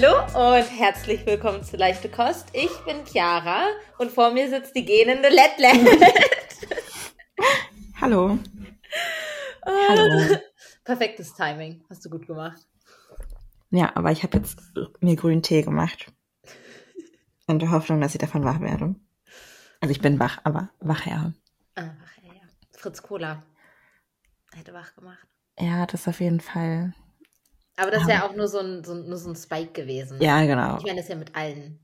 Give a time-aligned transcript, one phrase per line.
[0.00, 2.50] Hallo und herzlich willkommen zu Leichte Kost.
[2.52, 3.64] Ich bin Chiara
[3.98, 5.88] und vor mir sitzt die gähnende Letland.
[8.00, 8.38] Hallo.
[9.66, 10.38] Hallo.
[10.84, 11.84] Perfektes Timing.
[11.90, 12.64] Hast du gut gemacht.
[13.70, 14.60] Ja, aber ich habe jetzt
[15.00, 16.12] mir grünen Tee gemacht.
[17.48, 18.94] In der Hoffnung, dass ich davon wach werde.
[19.80, 21.34] Also ich bin wach, aber wachher.
[21.74, 22.42] Ah, wach, ja, ja.
[22.70, 23.42] Fritz Cola
[24.52, 25.26] hätte wach gemacht.
[25.58, 26.94] Ja, das auf jeden Fall.
[27.78, 30.20] Aber das wäre auch nur so, ein, so, nur so ein Spike gewesen.
[30.20, 30.78] Ja, genau.
[30.78, 31.78] Ich meine, das ist ja mit allen.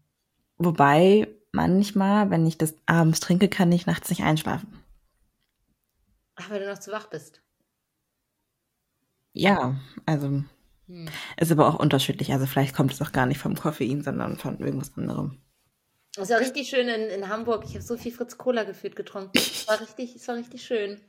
[0.59, 4.83] Wobei manchmal, wenn ich das abends trinke, kann ich nachts nicht einschlafen.
[6.35, 7.43] Ach, weil du noch zu wach bist.
[9.33, 10.43] Ja, also
[10.89, 11.09] hm.
[11.37, 12.33] ist aber auch unterschiedlich.
[12.33, 15.39] Also vielleicht kommt es auch gar nicht vom Koffein, sondern von irgendwas anderem.
[16.17, 17.65] Es war richtig schön in, in Hamburg.
[17.67, 19.33] Ich habe so viel Fritz Cola gefühlt getrunken.
[19.35, 21.01] Es war richtig, es war richtig schön.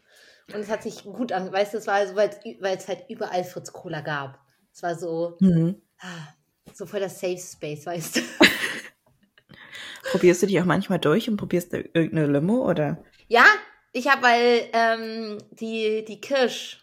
[0.53, 3.43] Und es hat sich gut an, weißt du, es war so, weil es halt überall
[3.43, 4.44] Fritz Cola gab.
[4.75, 5.81] Es war so, mhm.
[5.99, 6.33] Ah,
[6.73, 8.21] so voll das Safe Space, weißt du.
[10.11, 13.01] Probierst du dich auch manchmal durch und probierst du irgendeine Limo oder?
[13.29, 13.45] Ja,
[13.93, 16.81] ich habe weil ähm, die, die Kirsch,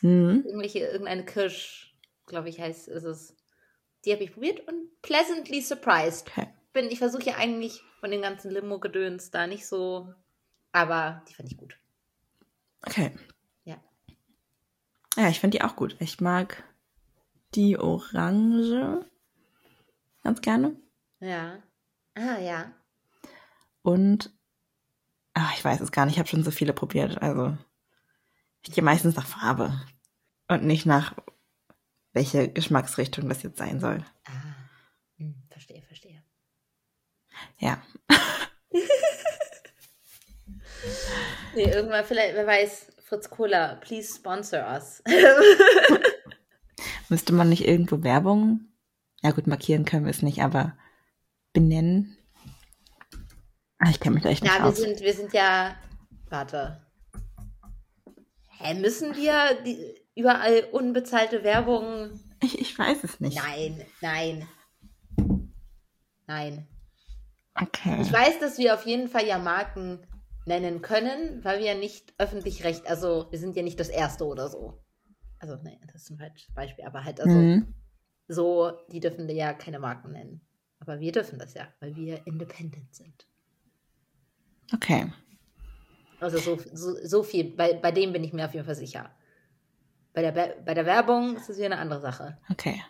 [0.00, 0.44] mhm.
[0.46, 1.92] irgendwelche, irgendeine Kirsch,
[2.26, 3.36] glaube ich, heißt ist es.
[4.04, 6.28] Die habe ich probiert und pleasantly surprised.
[6.28, 6.46] Okay.
[6.72, 10.14] Bin, ich versuche ja eigentlich von den ganzen Limo-Gedöns da nicht so,
[10.70, 11.76] aber die fand ich gut.
[12.86, 13.10] Okay.
[13.64, 13.76] Ja.
[15.16, 15.96] Ja, ich finde die auch gut.
[15.98, 16.62] Ich mag
[17.54, 19.04] die Orange
[20.22, 20.76] ganz gerne.
[21.20, 21.62] Ja.
[22.14, 22.72] Ah, ja.
[23.82, 24.32] Und
[25.34, 27.22] ach, ich weiß es gar nicht, ich habe schon so viele probiert.
[27.22, 27.56] Also
[28.62, 29.80] ich gehe meistens nach Farbe
[30.48, 31.14] und nicht nach
[32.12, 34.04] welche Geschmacksrichtung das jetzt sein soll.
[34.24, 34.54] Ah,
[35.16, 36.22] hm, verstehe, verstehe.
[37.58, 37.80] Ja.
[41.54, 45.02] nee, irgendwann vielleicht, wer weiß, Fritz Cola, please sponsor us.
[47.08, 48.60] Müsste man nicht irgendwo Werbung?
[49.22, 50.76] Ja gut, markieren können wir es nicht, aber
[51.52, 52.16] benennen.
[53.78, 54.76] Ah, ich kenne mich da echt nicht Na, wir aus.
[54.76, 55.76] sind, wir sind ja.
[56.28, 56.80] Warte.
[58.58, 62.20] Hä, müssen wir die, überall unbezahlte Werbung?
[62.40, 63.36] Ich, ich weiß es nicht.
[63.36, 64.48] Nein, nein.
[66.26, 66.68] Nein.
[67.54, 68.02] Okay.
[68.02, 70.06] Ich weiß, dass wir auf jeden Fall ja Marken
[70.44, 74.24] nennen können, weil wir ja nicht öffentlich recht, also wir sind ja nicht das erste
[74.24, 74.78] oder so.
[75.40, 77.74] Also, nee, das ist ein falsches Beispiel, aber halt, also, mhm.
[78.26, 80.40] so, die dürfen ja keine Marken nennen.
[80.80, 83.26] Aber wir dürfen das ja, weil wir independent sind.
[84.72, 85.12] Okay.
[86.20, 89.10] Also so, so, so viel, bei, bei dem bin ich mir auf jeden Fall sicher.
[90.12, 92.38] Bei der, bei der Werbung ist es wieder eine andere Sache.
[92.50, 92.82] Okay.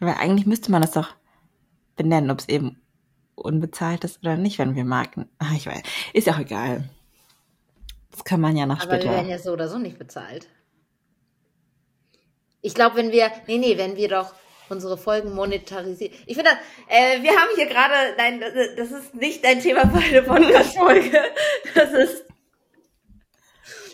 [0.00, 1.14] Weil eigentlich müsste man das doch
[1.96, 2.80] benennen, ob es eben
[3.36, 5.28] unbezahlt ist oder nicht, wenn wir Marken.
[5.38, 5.82] Ach, ich weiß.
[6.12, 6.88] Ist ja auch egal.
[8.10, 9.04] Das kann man ja noch Aber später.
[9.04, 10.48] wir werden ja so oder so nicht bezahlt.
[12.64, 14.34] Ich glaube, wenn wir, nee, nee, wenn wir doch
[14.70, 16.16] unsere Folgen monetarisieren.
[16.24, 16.52] Ich finde,
[16.88, 21.20] äh, wir haben hier gerade, nein, das ist nicht ein Thema für eine Podcast-Folge.
[21.74, 22.24] Das ist,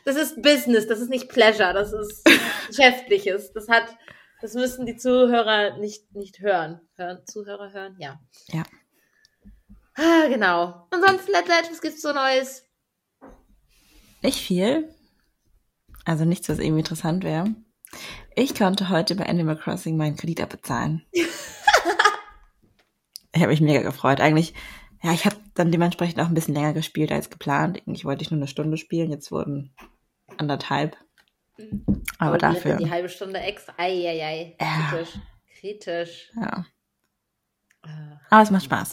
[0.05, 2.25] das ist Business, das ist nicht Pleasure, das ist
[2.69, 3.53] Geschäftliches.
[3.53, 3.89] Das hat,
[4.41, 6.81] das müssen die Zuhörer nicht, nicht hören.
[6.97, 7.27] hören.
[7.27, 7.97] Zuhörer hören?
[7.99, 8.21] Ja.
[8.53, 8.63] Ja.
[9.97, 10.87] Ah, genau.
[10.93, 12.65] Ansonsten, Let was gibt's so Neues?
[14.23, 14.95] Nicht viel.
[16.05, 17.53] Also nichts, was irgendwie interessant wäre.
[18.35, 21.05] Ich konnte heute bei Animal Crossing meinen Kredit abbezahlen.
[21.13, 21.25] ich
[23.35, 24.21] habe mich mega gefreut.
[24.21, 24.55] Eigentlich,
[25.03, 27.83] ja, ich habe dann dementsprechend auch ein bisschen länger gespielt als geplant.
[27.87, 29.75] Eigentlich wollte ich nur eine Stunde spielen, jetzt wurden
[30.37, 30.97] anderthalb.
[32.19, 32.77] Aber Und dafür.
[32.77, 33.75] Die halbe Stunde extra.
[33.77, 34.57] Eieiei.
[34.61, 34.91] Ja.
[34.91, 35.19] Kritisch.
[35.59, 36.33] Kritisch.
[36.37, 36.65] Ja.
[38.31, 38.93] Aber es macht Spaß.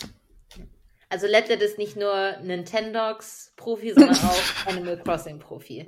[1.10, 5.86] Also Letlet ist nicht nur Nintendogs-Profi, sondern auch Animal Crossing-Profi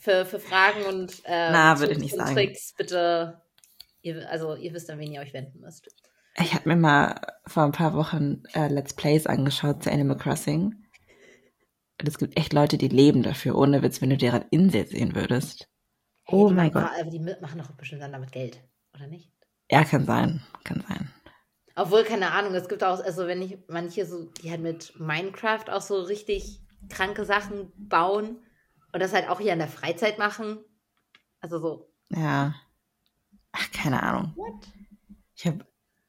[0.00, 2.34] für, für Fragen und, äh, Na, nicht sagen.
[2.34, 3.42] Tricks bitte,
[4.00, 5.88] ihr, also ihr wisst, an wen ihr euch wenden müsst.
[6.36, 10.74] Ich habe mir mal vor ein paar Wochen äh, Let's Plays angeschaut zu Animal Crossing.
[12.00, 15.14] Und es gibt echt Leute, die leben dafür, ohne Witz, wenn du deren Insel sehen
[15.14, 15.68] würdest.
[16.22, 16.88] Hey, oh mein Gott.
[16.98, 18.62] Aber die machen doch bestimmt dann damit Geld,
[18.94, 19.30] oder nicht?
[19.70, 20.42] Ja, kann sein.
[20.64, 21.12] Kann sein.
[21.76, 25.68] Obwohl, keine Ahnung, es gibt auch, also wenn ich manche so, die halt mit Minecraft
[25.70, 28.38] auch so richtig kranke Sachen bauen
[28.92, 30.58] und das halt auch hier in der Freizeit machen.
[31.40, 31.92] Also so.
[32.10, 32.54] Ja.
[33.52, 34.32] Ach, keine Ahnung.
[34.36, 34.66] What?
[35.34, 35.64] Ich habe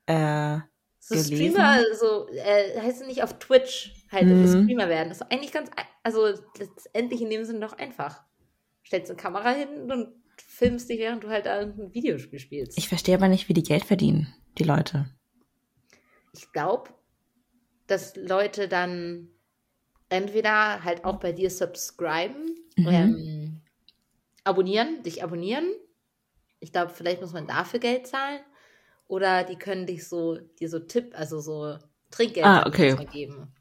[0.05, 0.59] äh,
[0.99, 1.53] so gelesen.
[1.53, 4.47] Streamer, also äh, heißt es nicht auf Twitch halt mhm.
[4.47, 5.09] Streamer werden.
[5.09, 5.69] Das ist eigentlich ganz,
[6.03, 8.23] also letztendlich in dem Sinne doch einfach.
[8.85, 12.77] Stellst eine Kamera hin und filmst dich, während du halt ein Videospiel spielst.
[12.77, 15.05] Ich verstehe aber nicht, wie die Geld verdienen, die Leute.
[16.33, 16.89] Ich glaube,
[17.87, 19.29] dass Leute dann
[20.09, 22.87] entweder halt auch bei dir subscriben, mhm.
[22.87, 23.61] ähm,
[24.43, 25.71] abonnieren, dich abonnieren.
[26.59, 28.39] Ich glaube, vielleicht muss man dafür Geld zahlen.
[29.07, 31.77] oder die können dich so, dir so Tipp, also so
[32.11, 32.95] Trinkgeld Ah, okay.
[33.11, 33.53] geben.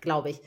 [0.00, 0.40] Glaube ich.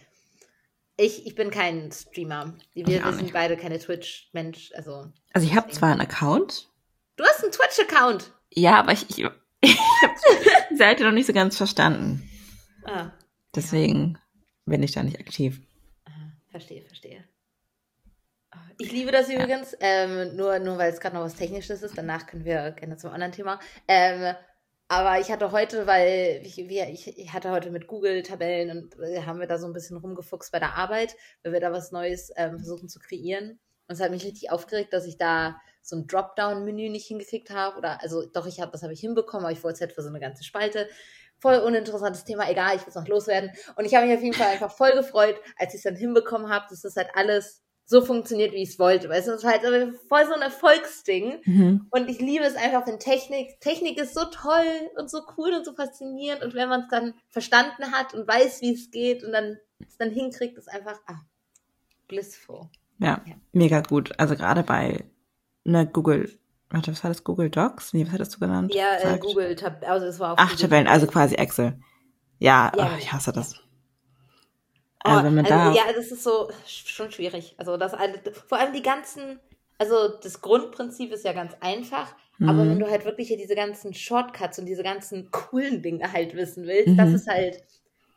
[0.97, 2.55] Ich, ich bin kein Streamer.
[2.73, 4.71] Wir wir sind beide keine Twitch-Mensch.
[4.75, 6.69] Also, Also ich habe zwar einen Account,
[7.15, 8.33] du hast einen Twitch-Account.
[8.51, 9.19] ja, aber ich, ich,
[9.61, 10.13] ich habe
[10.71, 12.27] die Seite noch nicht so ganz verstanden.
[12.85, 13.11] Ah,
[13.55, 14.17] Deswegen
[14.65, 15.61] bin ich da nicht aktiv.
[16.49, 17.23] verstehe, verstehe.
[18.77, 21.97] Ich liebe das übrigens, ähm, nur, nur weil es gerade noch was Technisches ist.
[21.97, 23.59] Danach können wir gerne zum anderen Thema.
[23.87, 24.33] Ähm,
[24.87, 29.39] aber ich hatte heute, weil ich, ich, hatte heute mit Google Tabellen und äh, haben
[29.39, 32.57] wir da so ein bisschen rumgefuchst bei der Arbeit, weil wir da was Neues ähm,
[32.57, 33.59] versuchen zu kreieren.
[33.87, 37.77] Und es hat mich richtig aufgeregt, dass ich da so ein Dropdown-Menü nicht hingekriegt habe.
[37.77, 40.01] Oder also doch, ich habe, das habe ich hinbekommen, aber ich wollte es halt für
[40.01, 40.87] so eine ganze Spalte.
[41.37, 43.51] Voll uninteressantes Thema, egal, ich will es noch loswerden.
[43.75, 46.49] Und ich habe mich auf jeden Fall einfach voll gefreut, als ich es dann hinbekommen
[46.49, 49.09] habe, das halt alles so funktioniert, wie ich es wollte.
[49.09, 49.61] Weil es ist halt
[50.07, 51.39] voll so ein Erfolgsding.
[51.43, 51.87] Mhm.
[51.89, 55.65] Und ich liebe es einfach, wenn Technik, Technik ist so toll und so cool und
[55.65, 56.43] so faszinierend.
[56.43, 59.97] Und wenn man es dann verstanden hat und weiß, wie es geht und dann es
[59.97, 61.21] dann hinkriegt, ist einfach ah,
[62.07, 62.69] blissful.
[62.99, 63.33] Ja, Ja.
[63.53, 64.11] mega gut.
[64.19, 65.05] Also gerade bei
[65.65, 66.37] einer Google,
[66.69, 67.23] warte, was war das?
[67.23, 67.93] Google Docs?
[67.93, 68.71] Nee, was hattest du genannt?
[68.75, 69.17] Ja, äh?
[69.17, 70.55] Google, Tab also es war auf Ach.
[70.55, 71.79] Tabellen, also quasi Excel.
[72.37, 73.55] Ja, Ja, oh, ich hasse das.
[75.05, 77.55] Oh, Also wenn man da, ja, das ist so schon schwierig.
[77.57, 77.93] Also das
[78.47, 79.39] vor allem die ganzen,
[79.77, 82.69] also das Grundprinzip ist ja ganz einfach, aber Mhm.
[82.71, 86.65] wenn du halt wirklich hier diese ganzen Shortcuts und diese ganzen coolen Dinge halt wissen
[86.65, 87.15] willst, das Mhm.
[87.15, 87.63] ist halt,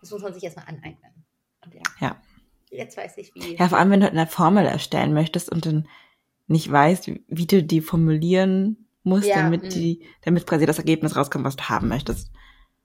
[0.01, 1.13] das muss man sich erstmal aneignen.
[1.65, 2.17] Und ja, Ja.
[2.71, 3.57] jetzt weiß ich wie.
[3.57, 5.89] ja, vor allem wenn du eine Formel erstellen möchtest und dann
[6.49, 9.69] nicht weißt, wie du die formulieren musst, Ja, damit mhm.
[9.71, 12.31] die, damit quasi das Ergebnis rauskommt, was du haben möchtest.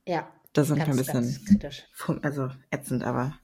[0.06, 1.84] Ja, Das ist ein bisschen, kritisch.
[2.22, 3.36] also ätzend, aber.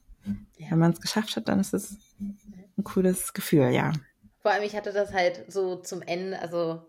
[0.70, 3.92] Wenn man es geschafft hat, dann ist es ein cooles Gefühl, ja.
[4.40, 6.82] Vor allem, ich hatte das halt so zum Ende, also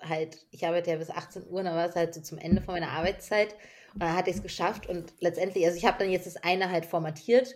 [0.00, 2.74] halt, ich arbeite ja bis 18 Uhr, dann war es halt so zum Ende von
[2.74, 3.54] meiner Arbeitszeit
[3.94, 6.70] und dann hatte ich es geschafft und letztendlich, also ich habe dann jetzt das eine
[6.70, 7.54] halt formatiert,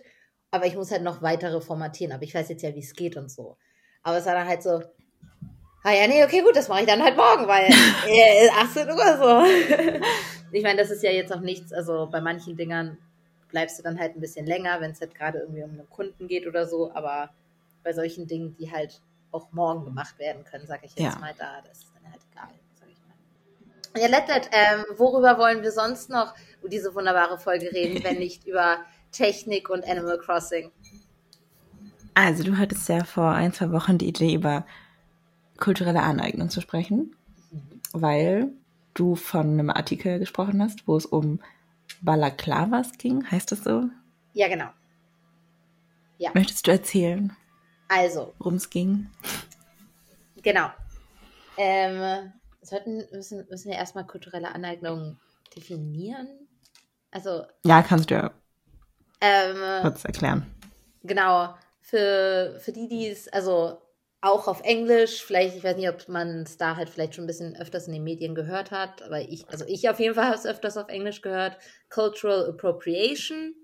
[0.51, 3.17] aber ich muss halt noch weitere formatieren, aber ich weiß jetzt ja, wie es geht
[3.17, 3.57] und so.
[4.03, 4.81] Aber es war dann halt so,
[5.83, 7.69] ah ja, nee, okay, gut, das mache ich dann halt morgen, weil
[8.07, 10.01] äh, 18 Uhr so.
[10.51, 12.97] ich meine, das ist ja jetzt auch nichts, also bei manchen Dingern
[13.49, 16.27] bleibst du dann halt ein bisschen länger, wenn es halt gerade irgendwie um einen Kunden
[16.27, 17.29] geht oder so, aber
[17.83, 19.01] bei solchen Dingen, die halt
[19.31, 21.19] auch morgen gemacht werden können, sage ich jetzt Ja.
[21.19, 22.49] mal da, das ist dann halt egal,
[22.79, 24.01] sag ich mal.
[24.01, 26.33] Ja, Lettet, ähm, worüber wollen wir sonst noch
[26.63, 28.79] diese wunderbare Folge reden, wenn nicht über
[29.11, 30.71] Technik und Animal Crossing?
[32.13, 34.65] Also du hattest ja vor ein, zwei Wochen die Idee über
[35.57, 37.15] kulturelle Aneignung zu sprechen,
[37.93, 38.49] weil
[38.93, 41.39] du von einem Artikel gesprochen hast, wo es um
[42.01, 43.89] Balaklavas ging, heißt das so?
[44.33, 44.69] Ja, genau.
[46.33, 47.35] Möchtest du erzählen,
[47.89, 49.09] Also, worum es ging?
[50.41, 50.69] genau.
[51.57, 55.17] Ähm, sollten, müssen, müssen wir erstmal kulturelle Aneignung
[55.55, 56.27] definieren?
[57.11, 58.31] Also, Ja, kannst du ja
[59.21, 60.45] ähm, kurz erklären.
[61.03, 63.81] Genau, für, für die, die es, also
[64.27, 67.27] auch auf Englisch, vielleicht, ich weiß nicht, ob man es da halt vielleicht schon ein
[67.27, 70.35] bisschen öfters in den Medien gehört hat, aber ich, also ich auf jeden Fall habe
[70.35, 71.57] es öfters auf Englisch gehört,
[71.89, 73.55] Cultural Appropriation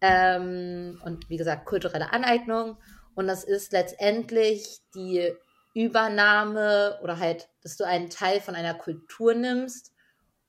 [0.00, 2.78] ähm, und wie gesagt, kulturelle Aneignung.
[3.14, 5.32] Und das ist letztendlich die
[5.74, 9.92] Übernahme oder halt, dass du einen Teil von einer Kultur nimmst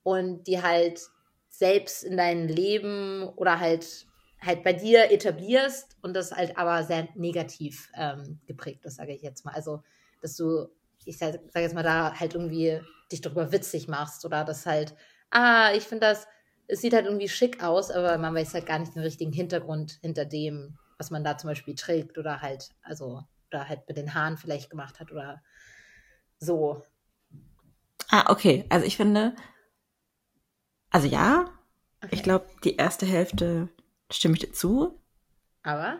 [0.04, 1.02] und die halt
[1.50, 4.08] selbst in dein Leben oder halt
[4.44, 9.22] halt bei dir etablierst und das halt aber sehr negativ ähm, geprägt ist, sage ich
[9.22, 9.54] jetzt mal.
[9.54, 9.84] Also,
[10.22, 10.68] dass du,
[11.06, 12.82] ich sage sag jetzt mal, da halt irgendwie
[13.12, 14.96] dich darüber witzig machst oder das halt,
[15.30, 16.28] ah, ich finde das,
[16.68, 20.00] es sieht halt irgendwie schick aus, aber man weiß halt gar nicht den richtigen Hintergrund
[20.02, 24.14] hinter dem, was man da zum Beispiel trägt oder halt, also, oder halt mit den
[24.14, 25.42] Haaren vielleicht gemacht hat oder
[26.40, 26.84] so.
[28.10, 28.66] Ah, okay.
[28.70, 29.36] Also ich finde,
[30.90, 31.50] also ja,
[32.04, 32.16] Okay.
[32.16, 33.70] ich glaube, die erste Hälfte
[34.12, 35.00] stimme ich dir zu.
[35.64, 36.00] Aber,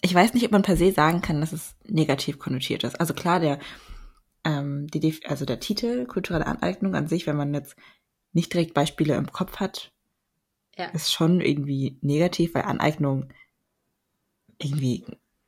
[0.00, 3.00] Ich weiß nicht, ob man per se sagen kann, dass es negativ konnotiert ist.
[3.00, 3.58] Also klar, der,
[4.44, 7.76] ähm, die, also der Titel kulturelle Aneignung an sich, wenn man jetzt
[8.32, 9.92] nicht direkt Beispiele im Kopf hat,
[10.76, 10.86] ja.
[10.86, 13.32] ist schon irgendwie negativ, weil Aneignung
[14.58, 15.04] irgendwie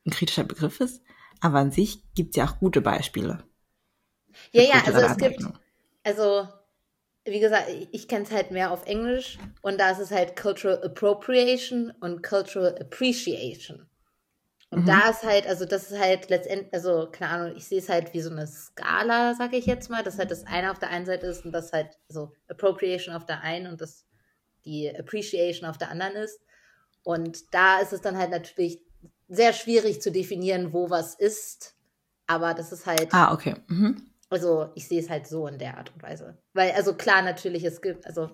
[0.07, 1.03] ein kritischer Begriff ist.
[1.41, 3.45] Aber an sich gibt es ja auch gute Beispiele.
[4.53, 5.45] Ja, ja, also es gibt,
[6.03, 6.49] also,
[7.25, 10.83] wie gesagt, ich, kenne es halt mehr auf Englisch und da ist es halt Cultural
[10.83, 13.87] Appropriation und Cultural Appreciation.
[14.71, 14.87] Und Mhm.
[14.87, 18.15] da ist halt, also das ist halt letztendlich, also keine Ahnung, ich sehe es halt
[18.15, 21.07] wie so eine Skala, sage ich jetzt mal, dass halt das eine auf der einen
[21.07, 24.07] Seite ist und das halt, also Appropriation auf der einen und das
[24.65, 26.41] die Appreciation auf der anderen ist.
[27.03, 28.83] Und da ist es dann halt natürlich
[29.29, 31.75] sehr schwierig zu definieren, wo was ist.
[32.27, 33.57] Aber das ist halt, Ah, okay.
[33.69, 34.10] Mhm.
[34.31, 36.39] Also ich sehe es halt so in der Art und Weise.
[36.53, 38.31] Weil, also klar, natürlich, es gibt, also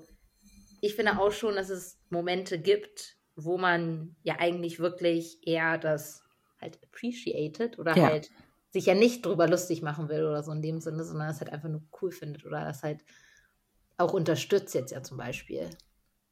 [0.83, 6.23] ich finde auch schon, dass es Momente gibt, wo man ja eigentlich wirklich eher das
[6.61, 8.07] halt appreciated oder ja.
[8.07, 8.31] halt
[8.71, 11.51] sich ja nicht drüber lustig machen will oder so in dem Sinne, sondern es halt
[11.51, 13.05] einfach nur cool findet oder das halt
[13.97, 15.71] auch unterstützt jetzt ja zum Beispiel.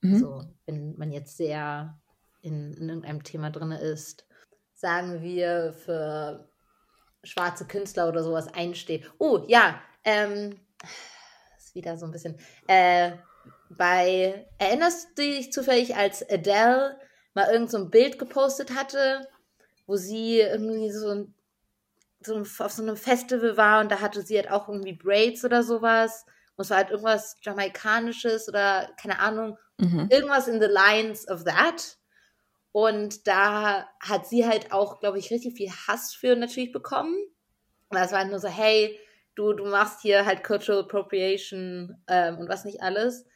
[0.03, 0.19] Mhm.
[0.19, 1.99] So, wenn man jetzt sehr
[2.43, 4.27] in, in irgendeinem Thema drin ist,
[4.75, 6.51] sagen wir für
[7.25, 9.11] schwarze Künstler oder sowas einsteht.
[9.19, 10.61] Oh, ja, ähm,
[11.59, 12.37] ist wieder so ein bisschen,
[12.69, 13.13] äh,
[13.71, 16.99] bei, erinnerst du dich zufällig, als Adele
[17.35, 19.29] mal irgend so ein Bild gepostet hatte,
[19.87, 21.35] wo sie irgendwie so, ein,
[22.21, 25.63] so auf so einem Festival war und da hatte sie halt auch irgendwie Braids oder
[25.63, 26.25] sowas.
[26.57, 30.09] Und es war halt irgendwas Jamaikanisches oder keine Ahnung, mhm.
[30.11, 31.99] irgendwas in the lines of that.
[32.75, 37.17] Und da hat sie halt auch, glaube ich, richtig viel Hass für natürlich bekommen.
[37.91, 38.99] Das war halt nur so, hey,
[39.37, 43.27] du, du machst hier halt Cultural Appropriation ähm, und was nicht alles.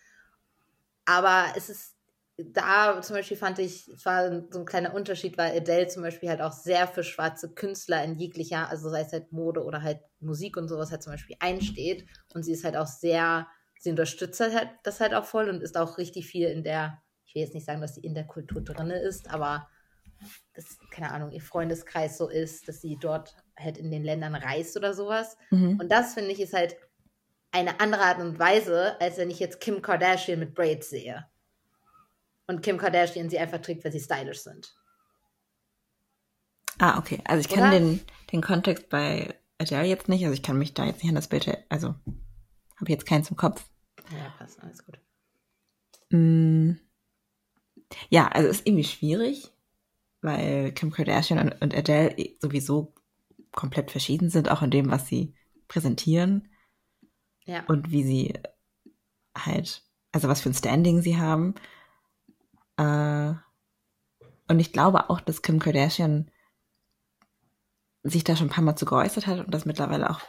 [1.04, 1.95] Aber es ist
[2.37, 6.30] da zum Beispiel fand ich, es war so ein kleiner Unterschied, weil Adele zum Beispiel
[6.30, 10.00] halt auch sehr für schwarze Künstler in jeglicher, also sei es halt Mode oder halt
[10.18, 12.07] Musik und sowas halt zum Beispiel einsteht.
[12.35, 13.47] Und sie ist halt auch sehr,
[13.78, 17.35] sie unterstützt halt das halt auch voll und ist auch richtig viel in der ich
[17.35, 19.68] will jetzt nicht sagen, dass sie in der Kultur drin ist, aber
[20.54, 24.76] das, keine Ahnung, ihr Freundeskreis so ist, dass sie dort halt in den Ländern reist
[24.76, 25.37] oder sowas.
[25.50, 25.78] Mhm.
[25.78, 26.76] Und das finde ich ist halt
[27.52, 31.26] eine andere Art und Weise, als wenn ich jetzt Kim Kardashian mit Braids sehe.
[32.47, 34.75] Und Kim Kardashian sie einfach trägt, weil sie stylisch sind.
[36.78, 37.20] Ah, okay.
[37.25, 38.00] Also ich kenne den,
[38.32, 41.28] den Kontext bei Adele jetzt nicht, also ich kann mich da jetzt nicht an das
[41.28, 43.68] Bild, also habe jetzt keinen zum Kopf.
[44.12, 44.99] Ja, passt, alles gut.
[46.11, 46.75] Mm,
[48.09, 49.52] ja, also ist irgendwie schwierig,
[50.21, 52.95] weil Kim Kardashian und, Adele sowieso
[53.52, 55.35] komplett verschieden sind, auch in dem, was sie
[55.68, 56.49] präsentieren.
[57.45, 57.64] Ja.
[57.66, 58.35] Und wie sie
[59.37, 61.54] halt, also was für ein Standing sie haben.
[62.76, 63.33] Äh,
[64.49, 66.30] und ich glaube auch, dass Kim Kardashian
[68.02, 70.21] sich da schon ein paar Mal zu geäußert hat und das mittlerweile auch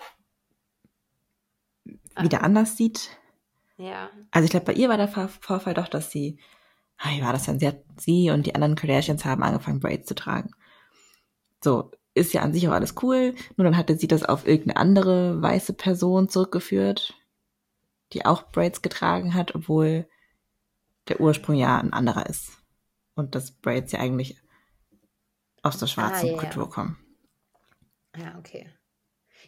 [2.20, 3.18] wieder anders sieht.
[3.78, 4.10] Ja.
[4.32, 6.40] Also ich glaube, bei ihr war der Vorfall doch, dass sie
[7.06, 7.60] wie war das denn?
[7.60, 10.52] Sie, hat, sie und die anderen Kardashians haben angefangen, Braids zu tragen.
[11.64, 13.36] So, ist ja an sich auch alles cool.
[13.56, 17.14] Nur dann hatte sie das auf irgendeine andere weiße Person zurückgeführt,
[18.14, 20.08] die auch Braids getragen hat, obwohl
[21.08, 22.52] der Ursprung ja ein anderer ist.
[23.16, 24.42] Und dass Braids ja eigentlich
[25.62, 26.98] aus der schwarzen ah, ja, Kultur kommen.
[28.16, 28.70] Ja, okay.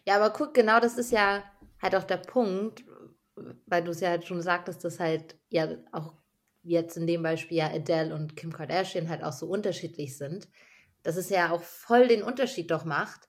[0.05, 1.43] Ja, aber guck, genau das ist ja
[1.81, 2.83] halt auch der Punkt,
[3.65, 6.20] weil du es ja halt schon sagtest, dass halt ja auch
[6.63, 10.47] jetzt in dem Beispiel ja Adele und Kim Kardashian halt auch so unterschiedlich sind,
[11.03, 13.27] dass es ja auch voll den Unterschied doch macht.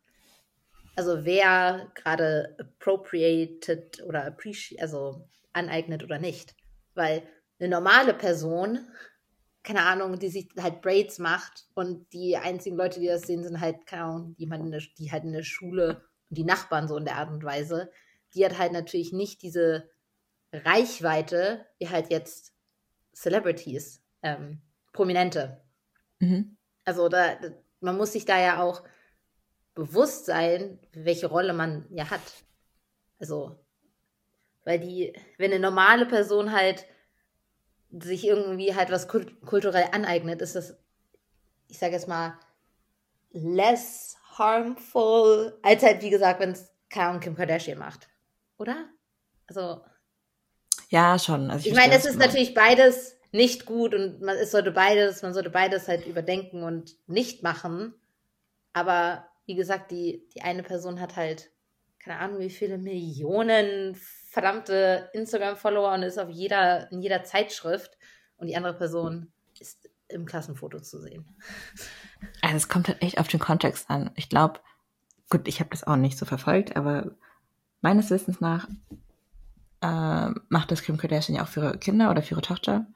[0.95, 6.55] Also wer gerade appropriated oder appreciate, also aneignet oder nicht.
[6.95, 7.23] Weil
[7.59, 8.87] eine normale Person,
[9.62, 13.61] keine Ahnung, die sich halt Braids macht und die einzigen Leute, die das sehen, sind
[13.61, 17.05] halt, keine Ahnung, jemand, der, die halt in der Schule und die Nachbarn so in
[17.05, 17.91] der Art und Weise,
[18.35, 19.89] die hat halt natürlich nicht diese
[20.53, 22.51] Reichweite, wie halt jetzt
[23.14, 24.61] Celebrities, ähm,
[24.92, 25.61] Prominente.
[26.19, 26.57] Mhm.
[26.85, 27.37] Also da,
[27.81, 28.83] man muss sich da ja auch
[29.75, 32.21] bewusst sein, welche Rolle man ja hat.
[33.19, 33.59] Also,
[34.64, 36.87] weil die, wenn eine normale Person halt
[37.90, 40.76] sich irgendwie halt was kult kulturell aneignet, ist das,
[41.69, 42.38] ich sage jetzt mal,
[43.33, 48.09] less harmful, als halt, wie gesagt, wenn es Kim Kardashian macht.
[48.59, 48.88] Oder?
[49.47, 49.83] Also,
[50.92, 51.50] ja, schon.
[51.50, 55.22] Also ich, ich meine, es ist natürlich beides nicht gut und man, es sollte beides,
[55.22, 57.94] man sollte beides halt überdenken und nicht machen.
[58.75, 61.50] Aber wie gesagt, die, die eine Person hat halt,
[61.99, 67.96] keine Ahnung, wie viele Millionen verdammte Instagram-Follower und ist auf jeder, in jeder Zeitschrift
[68.37, 71.26] und die andere Person ist im Klassenfoto zu sehen.
[72.40, 74.12] Also es kommt halt echt auf den Kontext an.
[74.14, 74.61] Ich glaube,
[75.28, 77.16] gut, ich habe das auch nicht so verfolgt, aber
[77.80, 78.68] meines Wissens nach
[79.83, 82.87] äh, macht das Kim Kardashian ja auch für ihre Kinder oder für ihre Tochter,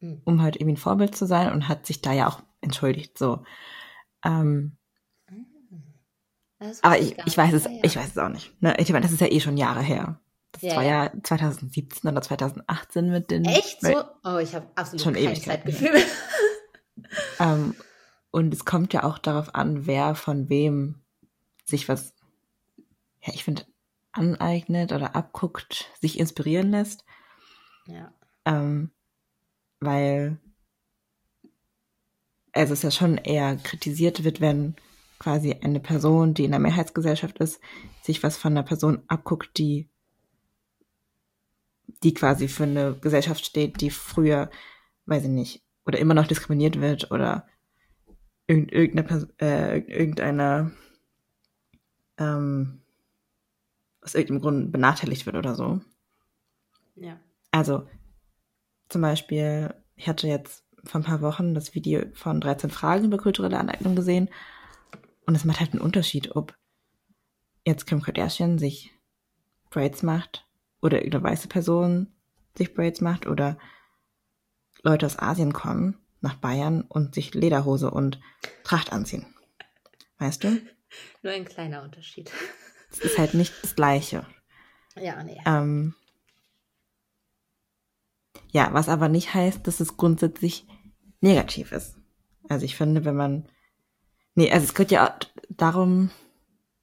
[0.00, 0.22] mhm.
[0.24, 3.18] um halt irgendwie ein Vorbild zu sein und hat sich da ja auch entschuldigt.
[3.18, 3.44] So.
[4.24, 4.76] Ähm,
[6.82, 8.52] aber ich, ich weiß es, ich weiß es auch nicht.
[8.62, 8.74] Ne?
[8.78, 10.20] Ich meine, das ist ja eh schon Jahre her.
[10.52, 13.44] Das ja, war ja 2017 oder 2018 mit den.
[13.44, 14.04] Echt so?
[14.24, 16.02] Oh, ich habe absolut schon kein Zeitgefühl.
[17.40, 17.74] ähm,
[18.30, 21.00] und es kommt ja auch darauf an, wer von wem
[21.64, 22.14] sich was.
[23.22, 23.64] Ja, ich finde,
[24.12, 27.04] aneignet oder abguckt, sich inspirieren lässt.
[27.86, 28.12] Ja.
[28.44, 28.90] Ähm,
[29.80, 30.38] weil
[32.52, 34.74] also es ja schon eher kritisiert wird, wenn
[35.18, 37.60] quasi eine Person, die in der Mehrheitsgesellschaft ist,
[38.02, 39.88] sich was von einer Person abguckt, die,
[42.02, 44.50] die quasi für eine Gesellschaft steht, die früher,
[45.06, 47.46] weiß ich nicht, oder immer noch diskriminiert wird oder
[48.46, 50.72] irgendeine, äh, irgendeine
[52.18, 52.79] ähm,
[54.02, 55.80] aus irgendeinem Grund benachteiligt wird oder so.
[56.96, 57.18] Ja.
[57.50, 57.86] Also
[58.88, 63.18] zum Beispiel, ich hatte jetzt vor ein paar Wochen das Video von 13 Fragen über
[63.18, 64.30] kulturelle Aneignung gesehen
[65.26, 66.56] und es macht halt einen Unterschied, ob
[67.66, 68.92] jetzt Kim Kardashian sich
[69.68, 70.46] Braids macht
[70.80, 72.08] oder irgendeine weiße Person
[72.56, 73.58] sich Braids macht oder
[74.82, 78.20] Leute aus Asien kommen nach Bayern und sich Lederhose und
[78.64, 79.26] Tracht anziehen.
[80.18, 80.60] Weißt du?
[81.22, 82.30] Nur ein kleiner Unterschied.
[82.90, 84.26] Es ist halt nicht das Gleiche.
[84.96, 85.40] Ja, nee.
[85.46, 85.94] Ähm,
[88.52, 90.66] ja, was aber nicht heißt, dass es grundsätzlich
[91.20, 91.96] negativ ist.
[92.48, 93.48] Also ich finde, wenn man,
[94.34, 95.16] nee, also es geht ja
[95.48, 96.10] darum,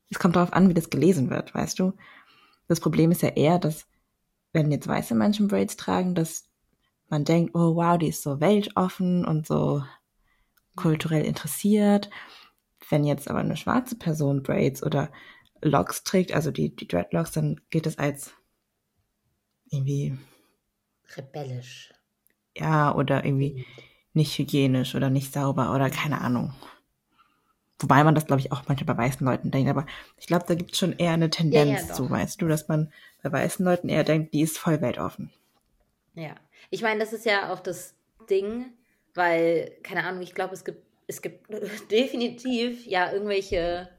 [0.09, 1.93] es kommt darauf an, wie das gelesen wird, weißt du?
[2.67, 3.85] Das Problem ist ja eher, dass
[4.53, 6.45] wenn jetzt weiße Menschen Braids tragen, dass
[7.09, 9.83] man denkt, oh wow, die ist so weltoffen und so
[10.75, 12.09] kulturell interessiert.
[12.89, 15.11] Wenn jetzt aber eine schwarze Person Braids oder
[15.61, 18.33] Locks trägt, also die, die Dreadlocks, dann geht es als
[19.69, 20.17] irgendwie
[21.15, 21.93] rebellisch.
[22.55, 23.65] Ja, oder irgendwie
[24.13, 26.53] nicht hygienisch oder nicht sauber oder keine Ahnung.
[27.79, 29.69] Wobei man das, glaube ich, auch manchmal bei weißen Leuten denkt.
[29.69, 29.85] Aber
[30.17, 32.67] ich glaube, da gibt es schon eher eine Tendenz ja, ja, zu, weißt du, dass
[32.67, 35.31] man bei weißen Leuten eher denkt, die ist voll weltoffen.
[36.15, 36.35] Ja.
[36.71, 37.93] Ich meine, das ist ja auch das
[38.29, 38.65] Ding,
[39.13, 41.45] weil, keine Ahnung, ich glaube, es gibt, es gibt
[41.91, 43.89] definitiv ja irgendwelche,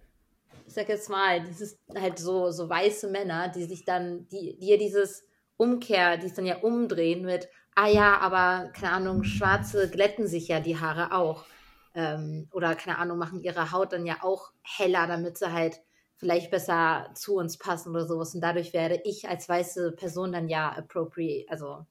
[0.69, 4.69] ich sag jetzt mal, dieses halt so, so weiße Männer, die sich dann, die, die
[4.69, 9.89] ja dieses Umkehr, die es dann ja umdrehen mit, ah ja, aber keine Ahnung, Schwarze
[9.89, 11.47] glätten sich ja die Haare auch.
[11.95, 15.81] Ähm, oder keine Ahnung, machen ihre Haut dann ja auch heller, damit sie halt
[16.17, 18.35] vielleicht besser zu uns passen oder sowas.
[18.35, 21.87] Und dadurch werde ich als weiße Person dann ja appropriate, also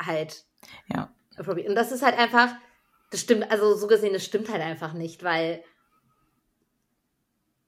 [0.00, 0.46] halt.
[0.86, 1.14] Ja.
[1.36, 1.68] Appropriate.
[1.68, 2.54] Und das ist halt einfach,
[3.10, 5.62] das stimmt, also so gesehen, das stimmt halt einfach nicht, weil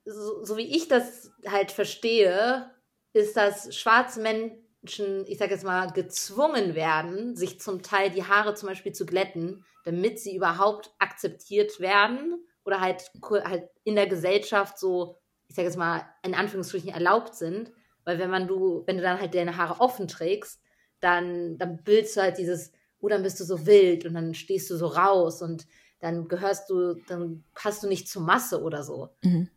[0.08, 2.70] so, wie ich das halt verstehe,
[3.12, 8.24] ist das schwarze Men Menschen, ich sage jetzt mal, gezwungen werden, sich zum Teil die
[8.24, 14.06] Haare zum Beispiel zu glätten, damit sie überhaupt akzeptiert werden oder halt, halt in der
[14.06, 15.18] Gesellschaft so,
[15.48, 17.72] ich sage jetzt mal, in Anführungsstrichen erlaubt sind.
[18.04, 20.60] Weil wenn man du, wenn du dann halt deine Haare offen trägst,
[21.00, 24.70] dann, dann bildest du halt dieses, oh, dann bist du so wild und dann stehst
[24.70, 25.66] du so raus und
[26.00, 29.10] dann gehörst du, dann passt du nicht zur Masse oder so.
[29.22, 29.48] Mhm.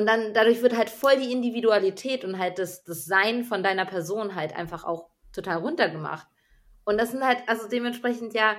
[0.00, 3.84] Und dann dadurch wird halt voll die Individualität und halt das, das Sein von deiner
[3.84, 6.26] Person halt einfach auch total runtergemacht.
[6.84, 8.56] Und das sind halt, also dementsprechend ja,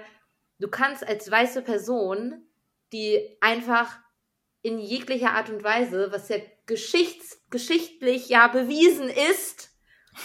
[0.59, 2.45] du kannst als weiße Person,
[2.93, 3.97] die einfach
[4.61, 9.71] in jeglicher Art und Weise, was ja geschichts, geschichtlich ja bewiesen ist,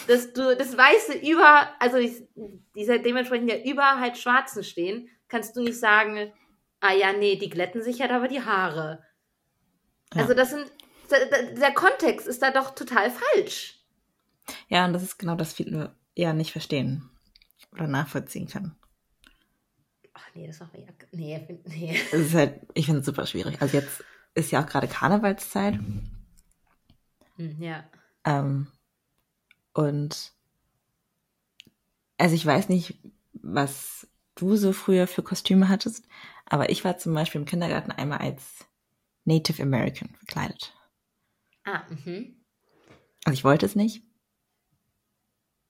[0.08, 1.96] dass du das Weiße über, also
[2.74, 6.30] dieser dementsprechend ja über halt Schwarzen stehen, kannst du nicht sagen,
[6.80, 9.02] ah ja, nee, die glätten sich ja aber die Haare.
[10.12, 10.20] Ja.
[10.20, 10.70] Also das sind
[11.10, 13.80] der Kontext ist da doch total falsch.
[14.68, 17.10] Ja, und das ist genau das, viele ja nicht verstehen
[17.72, 18.76] oder nachvollziehen können.
[20.14, 20.86] Ach nee, das war ja.
[21.12, 22.00] Nee, nee.
[22.12, 23.60] Es ist halt, ich finde es super schwierig.
[23.60, 25.74] Also jetzt ist ja auch gerade Karnevalszeit.
[27.36, 27.84] Hm, ja.
[28.24, 28.68] Ähm,
[29.74, 30.32] und
[32.18, 32.98] also ich weiß nicht,
[33.34, 36.06] was du so früher für Kostüme hattest,
[36.46, 38.66] aber ich war zum Beispiel im Kindergarten einmal als
[39.24, 40.72] Native American verkleidet.
[41.66, 42.36] Ah, mhm.
[43.24, 44.02] Also ich wollte es nicht.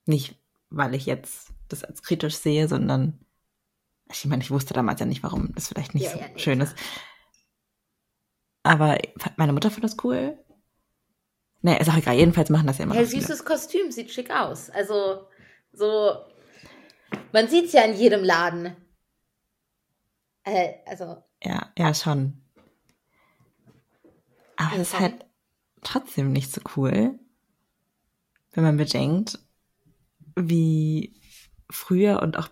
[0.05, 0.37] Nicht,
[0.71, 3.19] weil ich jetzt das als kritisch sehe, sondern
[4.09, 6.61] ich meine, ich wusste damals ja nicht, warum das vielleicht nicht ja, so ja, schön
[6.61, 6.77] ist.
[8.63, 8.99] Aber
[9.37, 10.39] meine Mutter fand das cool.
[11.63, 12.15] Nee, ist auch egal.
[12.15, 12.95] Jedenfalls machen das ja immer.
[12.95, 14.71] Ja, süßes Kostüm, sieht schick aus.
[14.71, 15.27] Also,
[15.73, 16.17] so.
[17.33, 18.77] Man sieht es ja in jedem Laden.
[20.45, 21.23] Äh, also.
[21.43, 22.45] Ja, ja, schon.
[24.57, 25.26] Aber es ist halt
[25.87, 27.19] trotzdem nicht so cool,
[28.53, 29.39] wenn man bedenkt,
[30.35, 31.21] wie
[31.71, 32.49] früher und auch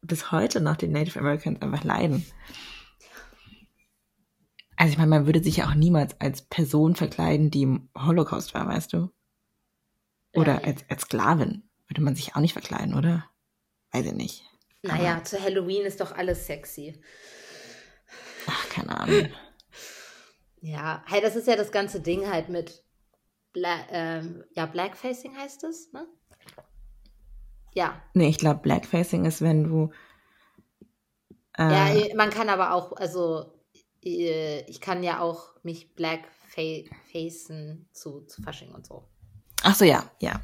[0.00, 2.24] bis heute noch die Native Americans einfach leiden.
[4.76, 8.54] Also ich meine, man würde sich ja auch niemals als Person verkleiden, die im Holocaust
[8.54, 9.10] war, weißt du?
[10.34, 10.64] Oder.
[10.64, 13.28] Als, als Sklavin würde man sich auch nicht verkleiden, oder?
[13.90, 14.44] Weiß ich nicht.
[14.82, 17.00] Naja, Aber, zu Halloween ist doch alles sexy.
[18.46, 19.28] Ach, keine Ahnung.
[20.60, 22.82] Ja, hey, das ist ja das ganze Ding halt mit
[23.52, 26.06] Bla ähm, ja, Blackfacing heißt es, ne?
[27.74, 28.02] Ja.
[28.14, 29.90] Nee, ich glaube, Blackfacing ist, wenn du.
[31.56, 33.52] Äh, ja, man kann aber auch, also
[34.00, 39.08] ich kann ja auch mich blackfacen zu, zu Fasching und so.
[39.62, 40.40] Ach so, ja, ja.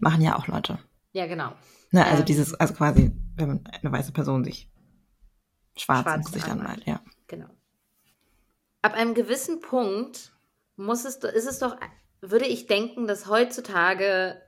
[0.00, 0.78] Machen ja auch Leute.
[1.12, 1.52] Ja, genau.
[1.90, 2.26] Ne, also Ähm.
[2.26, 4.70] dieses, also quasi, wenn man eine weiße Person sich
[5.76, 6.48] schwarz, Schwarz anmalt.
[6.48, 7.00] anmalt, ja.
[7.28, 7.48] Genau.
[8.82, 10.32] Ab einem gewissen Punkt
[10.76, 11.76] muss es, ist es doch,
[12.20, 14.40] würde ich denken, dass heutzutage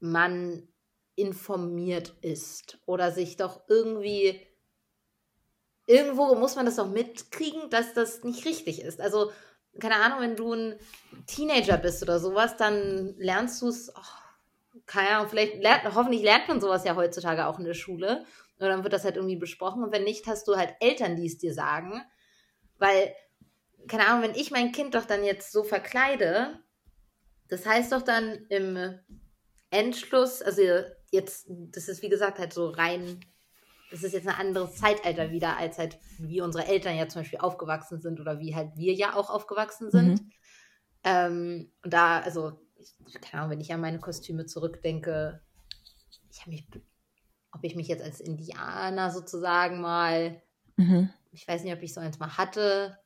[0.00, 0.68] man
[1.14, 4.40] informiert ist oder sich doch irgendwie,
[5.86, 9.00] irgendwo muss man das doch mitkriegen, dass das nicht richtig ist.
[9.00, 9.30] Also,
[9.78, 10.78] keine Ahnung, wenn du ein
[11.26, 13.92] Teenager bist oder sowas, dann lernst du es,
[14.86, 18.24] keine Ahnung, vielleicht lernt, hoffentlich lernt man sowas ja heutzutage auch in der Schule.
[18.58, 19.82] Und dann wird das halt irgendwie besprochen.
[19.82, 22.02] Und wenn nicht, hast du halt Eltern, die es dir sagen.
[22.78, 23.14] Weil,
[23.88, 26.58] keine Ahnung, wenn ich mein Kind doch dann jetzt so verkleide,
[27.48, 28.98] das heißt doch dann im
[29.70, 30.62] Endschluss, also
[31.10, 33.20] jetzt, das ist wie gesagt halt so rein,
[33.90, 37.40] das ist jetzt ein anderes Zeitalter wieder, als halt wie unsere Eltern ja zum Beispiel
[37.40, 40.22] aufgewachsen sind oder wie halt wir ja auch aufgewachsen sind.
[41.04, 42.60] Ähm, und da, also,
[43.20, 45.42] keine Ahnung, wenn ich an meine Kostüme zurückdenke,
[46.30, 46.66] ich habe mich,
[47.52, 50.40] ob ich mich jetzt als Indianer sozusagen mal
[50.76, 51.10] Mhm.
[51.32, 52.98] ich weiß nicht, ob ich so eins mal hatte,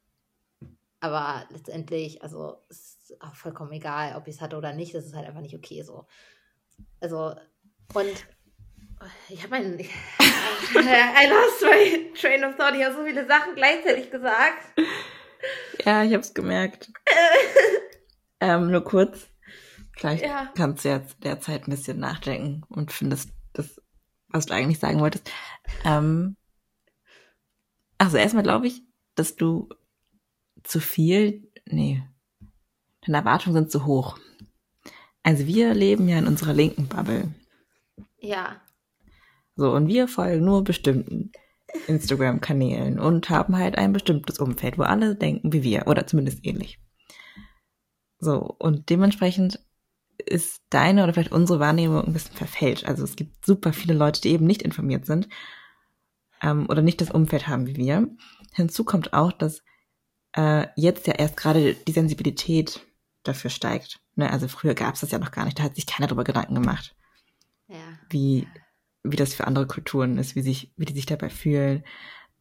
[1.01, 5.07] aber letztendlich, also es ist auch vollkommen egal, ob ich es hatte oder nicht, das
[5.07, 6.07] ist halt einfach nicht okay so.
[7.01, 7.35] Also,
[7.95, 8.27] und
[9.29, 9.79] ich habe einen.
[9.81, 12.75] I lost my train of thought.
[12.75, 14.81] Ich habe so viele Sachen gleichzeitig gesagt.
[15.85, 16.91] Ja, ich hab's gemerkt.
[18.41, 19.29] ähm, nur kurz.
[19.97, 20.51] Vielleicht Ja.
[20.57, 23.81] kannst du jetzt derzeit ein bisschen nachdenken und findest das,
[24.29, 25.31] was du eigentlich sagen wolltest.
[25.85, 26.37] Ähm,
[27.99, 28.83] also erstmal glaube ich,
[29.15, 29.69] dass du
[30.67, 32.03] zu viel, nee,
[33.05, 34.19] deine Erwartungen sind zu hoch.
[35.23, 37.35] Also wir leben ja in unserer linken Bubble.
[38.19, 38.61] Ja,
[39.57, 41.33] So, und wir folgen nur bestimmten
[41.87, 46.79] Instagram-Kanälen und haben halt ein bestimmtes Umfeld, wo alle denken wie wir oder zumindest ähnlich.
[48.19, 49.61] So, und dementsprechend
[50.19, 52.85] ist deine oder vielleicht unsere Wahrnehmung ein bisschen verfälscht.
[52.87, 55.29] Also es gibt super viele Leute, die eben nicht informiert sind
[56.43, 58.09] ähm, oder nicht das Umfeld haben wie wir.
[58.55, 59.63] Hinzu kommt auch, dass
[60.37, 62.81] äh, jetzt ja erst gerade die Sensibilität
[63.23, 64.01] dafür steigt.
[64.15, 64.31] Ne?
[64.31, 66.55] Also früher gab es das ja noch gar nicht, da hat sich keiner darüber Gedanken
[66.55, 66.95] gemacht
[67.69, 67.99] ja.
[68.11, 68.47] wie,
[69.03, 71.85] wie das für andere Kulturen ist, wie sich, wie die sich dabei fühlen.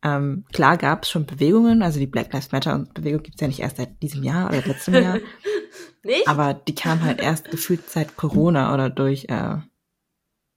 [0.04, 3.48] Ähm, klar gab es schon Bewegungen, also die Black Lives Matter Bewegung gibt es ja
[3.48, 5.20] nicht erst seit diesem Jahr oder letztem Jahr,
[6.04, 6.28] Nicht?
[6.28, 9.58] aber die kam halt erst gefühlt seit Corona oder durch äh,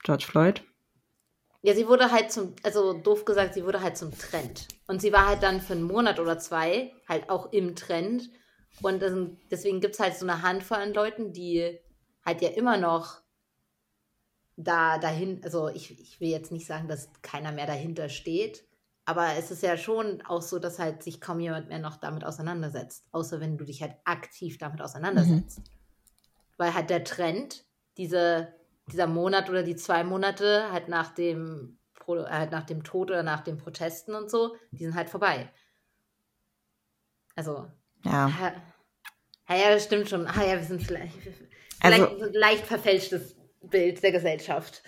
[0.02, 0.62] George Floyd.
[1.68, 4.68] Ja, sie wurde halt zum, also doof gesagt, sie wurde halt zum Trend.
[4.86, 8.30] Und sie war halt dann für einen Monat oder zwei halt auch im Trend.
[8.80, 9.04] Und
[9.50, 11.78] deswegen gibt es halt so eine Handvoll an Leuten, die
[12.24, 13.20] halt ja immer noch
[14.56, 18.64] da dahin, also ich, ich will jetzt nicht sagen, dass keiner mehr dahinter steht,
[19.04, 22.24] aber es ist ja schon auch so, dass halt sich kaum jemand mehr noch damit
[22.24, 25.60] auseinandersetzt, außer wenn du dich halt aktiv damit auseinandersetzt.
[26.56, 27.66] Weil halt der Trend,
[27.98, 28.54] diese,
[28.92, 33.22] dieser Monat oder die zwei Monate halt nach dem, äh, halt nach dem Tod oder
[33.22, 35.50] nach den Protesten und so, die sind halt vorbei.
[37.36, 37.66] Also,
[38.04, 38.52] Ja, ja,
[39.48, 40.26] ja, ja, das stimmt schon.
[40.26, 41.14] Ah ja, wir sind vielleicht,
[41.80, 44.82] Also- vielleicht ein leicht verfälschtes Bild der Gesellschaft.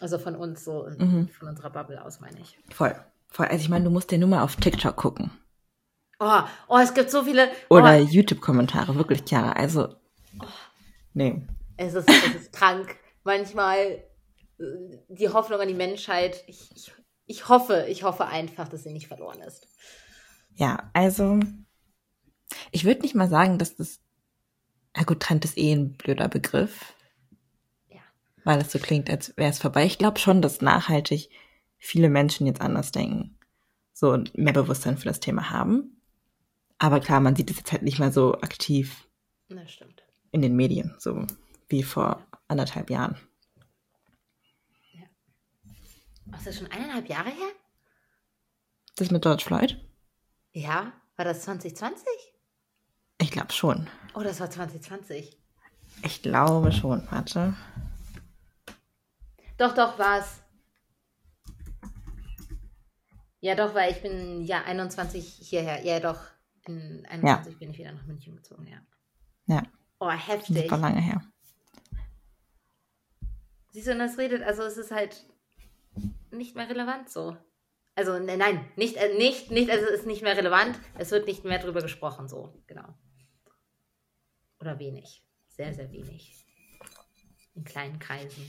[0.00, 1.28] Also von uns so, Mhm.
[1.28, 2.58] von unserer Bubble aus, meine ich.
[2.70, 2.94] voll.
[3.28, 3.46] voll.
[3.46, 5.30] Also ich meine, du musst ja nur mal auf TikTok gucken.
[6.18, 7.50] Oh, oh, es gibt so viele.
[7.68, 9.52] Oder oh, YouTube-Kommentare, wirklich, Chiara.
[9.52, 9.94] Also,
[11.12, 11.42] nee.
[11.76, 12.96] Es, ist, es ist krank.
[13.24, 14.02] Manchmal
[14.58, 14.64] äh,
[15.08, 16.44] die Hoffnung an die Menschheit.
[16.46, 16.92] Ich, ich,
[17.26, 19.66] ich hoffe, ich hoffe einfach, dass sie nicht verloren ist.
[20.54, 21.40] Ja, also
[22.70, 24.00] ich würde nicht mal sagen, dass das,
[24.96, 26.94] na gut, Trend ist eh ein blöder Begriff,
[27.88, 28.00] Ja.
[28.44, 29.84] weil es so klingt, als wäre es vorbei.
[29.84, 31.28] Ich glaube schon, dass nachhaltig
[31.78, 33.38] viele Menschen jetzt anders denken,
[33.92, 36.00] so und mehr Bewusstsein für das Thema haben.
[36.78, 39.08] Aber klar, man sieht es jetzt halt nicht mehr so aktiv
[39.48, 40.02] Das stimmt.
[40.30, 41.26] in den Medien, so
[41.68, 43.16] wie vor anderthalb Jahren.
[46.32, 47.48] Oh, ist das schon eineinhalb Jahre her?
[48.96, 49.78] Das mit George Floyd?
[50.52, 52.04] Ja, war das 2020?
[53.18, 53.88] Ich glaube schon.
[54.14, 55.38] Oh, das war 2020.
[56.02, 57.06] Ich glaube schon.
[57.10, 57.54] Warte.
[59.56, 60.42] Doch, doch, war's.
[63.40, 65.84] Ja, doch, weil ich bin ja 21 hierher.
[65.84, 66.20] Ja, doch.
[66.66, 68.78] In 21 bin ich wieder nach München gezogen, ja.
[69.46, 69.62] Ja,
[70.00, 70.62] Oh, heftig.
[70.64, 71.22] super lange her.
[73.76, 75.26] Siehst du, und das redet, also es ist halt
[76.30, 77.36] nicht mehr relevant so.
[77.94, 80.78] Also ne- nein, nicht, äh, nicht, nicht, also es ist nicht mehr relevant.
[80.96, 82.94] Es wird nicht mehr drüber gesprochen, so, genau.
[84.60, 85.22] Oder wenig.
[85.48, 86.46] Sehr, sehr wenig.
[87.54, 88.46] In kleinen Kreisen.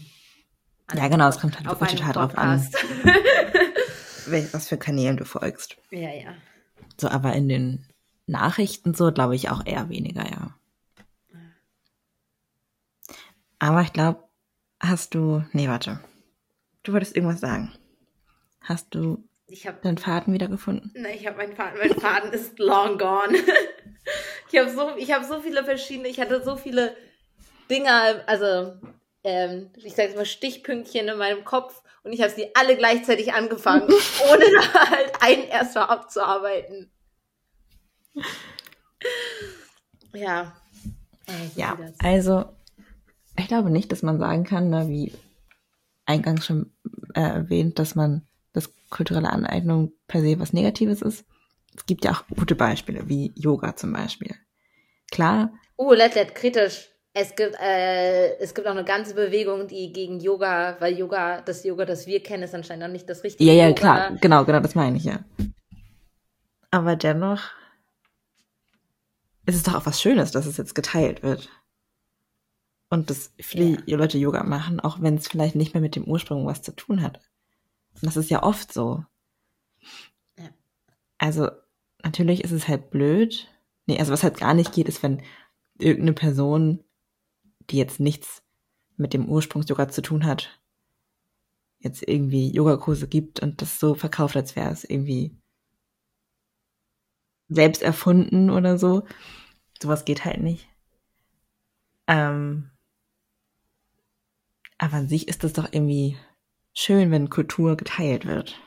[0.94, 2.66] Ja, genau, es kommt halt wirklich total drauf an.
[4.54, 5.76] Was für Kanälen du folgst.
[5.92, 6.36] ja, ja.
[6.96, 7.86] So, aber in den
[8.28, 10.58] Nachrichten so glaube ich auch eher weniger, ja.
[13.60, 14.27] Aber ich glaube,
[14.80, 16.00] hast du, nee, warte.
[16.84, 17.74] Du wolltest irgendwas sagen.
[18.62, 20.92] Hast du Ich habe deinen Faden wiedergefunden?
[20.96, 21.80] Nein, ich habe meinen Faden.
[21.80, 23.38] Mein Faden ist long gone.
[24.52, 26.08] ich habe so, ich habe so viele verschiedene.
[26.08, 26.96] Ich hatte so viele
[27.70, 28.74] Dinger, also
[29.24, 33.88] ähm, ich sage mal Stichpünktchen in meinem Kopf und ich habe sie alle gleichzeitig angefangen,
[34.32, 36.92] ohne da halt einen erstmal abzuarbeiten.
[40.14, 40.56] Ja.
[41.28, 42.57] Also Ja, also
[43.48, 45.14] ich glaube nicht, dass man sagen kann, ne, wie
[46.06, 46.74] eingangs schon
[47.14, 51.24] äh, erwähnt, dass man dass kulturelle Aneignung per se was Negatives ist.
[51.74, 54.36] Es gibt ja auch gute Beispiele, wie Yoga zum Beispiel.
[55.12, 56.90] Klar, Uh, let, let, kritisch.
[57.14, 61.64] Es gibt, äh, es gibt auch eine ganze Bewegung, die gegen Yoga, weil Yoga, das
[61.64, 63.80] Yoga, das wir kennen, ist anscheinend noch nicht das richtige ja, ja, Yoga.
[63.80, 65.20] klar, genau, genau, das meine ich ja.
[66.70, 67.44] Aber dennoch
[69.46, 71.50] ist es doch auch was Schönes, dass es jetzt geteilt wird.
[72.90, 76.46] Und dass viele Leute Yoga machen, auch wenn es vielleicht nicht mehr mit dem Ursprung
[76.46, 77.20] was zu tun hat.
[77.96, 79.04] Und das ist ja oft so.
[80.38, 80.50] Ja.
[81.18, 81.50] Also,
[82.04, 83.50] natürlich ist es halt blöd.
[83.88, 85.22] Nee, also was halt gar nicht geht, ist, wenn
[85.78, 86.84] irgendeine Person,
[87.70, 88.44] die jetzt nichts
[88.96, 90.60] mit dem Ursprungs-Yoga zu tun hat,
[91.80, 95.38] jetzt irgendwie Yogakurse gibt und das so verkauft, als wäre es irgendwie
[97.50, 99.04] selbst erfunden oder so.
[99.82, 100.68] Sowas geht halt nicht.
[102.08, 102.72] Ähm,
[104.78, 106.18] aber an sich ist das doch irgendwie
[106.74, 108.60] schön, wenn Kultur geteilt wird.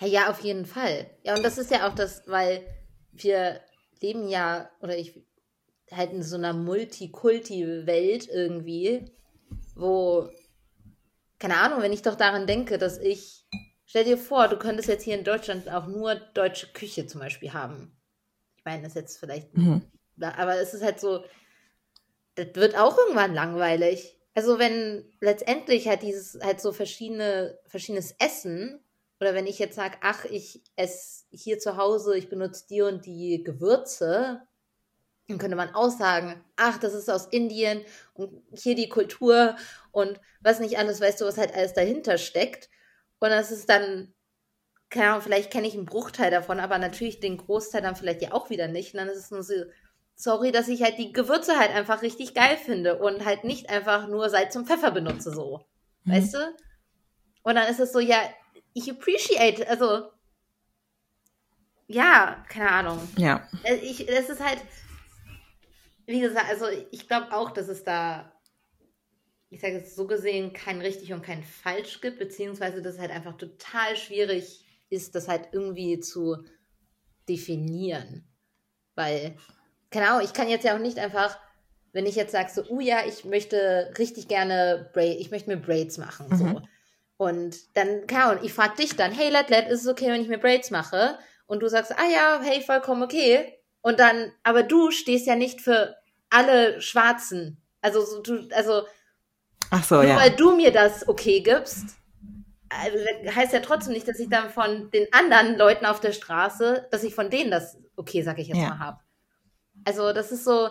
[0.00, 1.10] Ja, ja, auf jeden Fall.
[1.22, 2.62] Ja, und das ist ja auch das, weil
[3.12, 3.60] wir
[4.00, 5.20] leben ja, oder ich
[5.90, 9.10] halt in so einer Multikulti-Welt irgendwie,
[9.74, 10.28] wo,
[11.38, 13.46] keine Ahnung, wenn ich doch daran denke, dass ich,
[13.86, 17.52] stell dir vor, du könntest jetzt hier in Deutschland auch nur deutsche Küche zum Beispiel
[17.52, 17.96] haben.
[18.56, 19.82] Ich meine, das ist jetzt vielleicht, Mhm.
[20.20, 21.24] aber es ist halt so,
[22.34, 24.17] das wird auch irgendwann langweilig.
[24.38, 28.78] Also wenn letztendlich halt dieses, halt so verschiedene, verschiedenes Essen,
[29.18, 33.04] oder wenn ich jetzt sage, ach, ich esse hier zu Hause, ich benutze die und
[33.04, 34.46] die Gewürze,
[35.26, 37.82] dann könnte man auch sagen, ach, das ist aus Indien
[38.14, 39.56] und hier die Kultur
[39.90, 42.70] und was nicht alles, weißt du, was halt alles dahinter steckt.
[43.18, 44.14] Und das ist dann,
[44.88, 48.34] keine Ahnung, vielleicht kenne ich einen Bruchteil davon, aber natürlich den Großteil dann vielleicht ja
[48.34, 48.94] auch wieder nicht.
[48.94, 49.54] Und dann ist es nur so,
[50.18, 54.08] sorry, dass ich halt die Gewürze halt einfach richtig geil finde und halt nicht einfach
[54.08, 55.64] nur Salz und Pfeffer benutze, so.
[56.04, 56.12] Mhm.
[56.12, 56.56] Weißt du?
[57.44, 58.18] Und dann ist es so, ja,
[58.74, 60.10] ich appreciate, also,
[61.86, 63.08] ja, keine Ahnung.
[63.16, 63.48] Ja.
[63.62, 64.58] Äh, Ich, das ist halt,
[66.06, 68.32] wie gesagt, also ich glaube auch, dass es da,
[69.50, 73.12] ich sage es so gesehen, kein richtig und kein falsch gibt, beziehungsweise dass es halt
[73.12, 76.44] einfach total schwierig ist, das halt irgendwie zu
[77.28, 78.26] definieren.
[78.96, 79.36] Weil,
[79.96, 81.38] Ahnung, ich kann jetzt ja auch nicht einfach,
[81.92, 85.56] wenn ich jetzt sage so, oh ja, ich möchte richtig gerne Braid, ich möchte mir
[85.56, 86.44] Braids machen, so.
[86.44, 86.68] Mhm.
[87.16, 90.28] Und dann, keine Ahnung, ich frage dich dann, hey Letlet, ist es okay, wenn ich
[90.28, 91.18] mir Braids mache?
[91.46, 93.58] Und du sagst, ah ja, hey, vollkommen okay.
[93.80, 95.96] Und dann, aber du stehst ja nicht für
[96.30, 97.60] alle Schwarzen.
[97.80, 98.82] Also, so, du, also,
[99.70, 100.16] Ach so, nur ja.
[100.16, 101.96] weil du mir das okay gibst,
[102.70, 106.86] äh, heißt ja trotzdem nicht, dass ich dann von den anderen Leuten auf der Straße,
[106.90, 108.68] dass ich von denen das okay, sag ich jetzt Ja.
[108.70, 109.00] mal, habe.
[109.88, 110.68] Also, das ist so,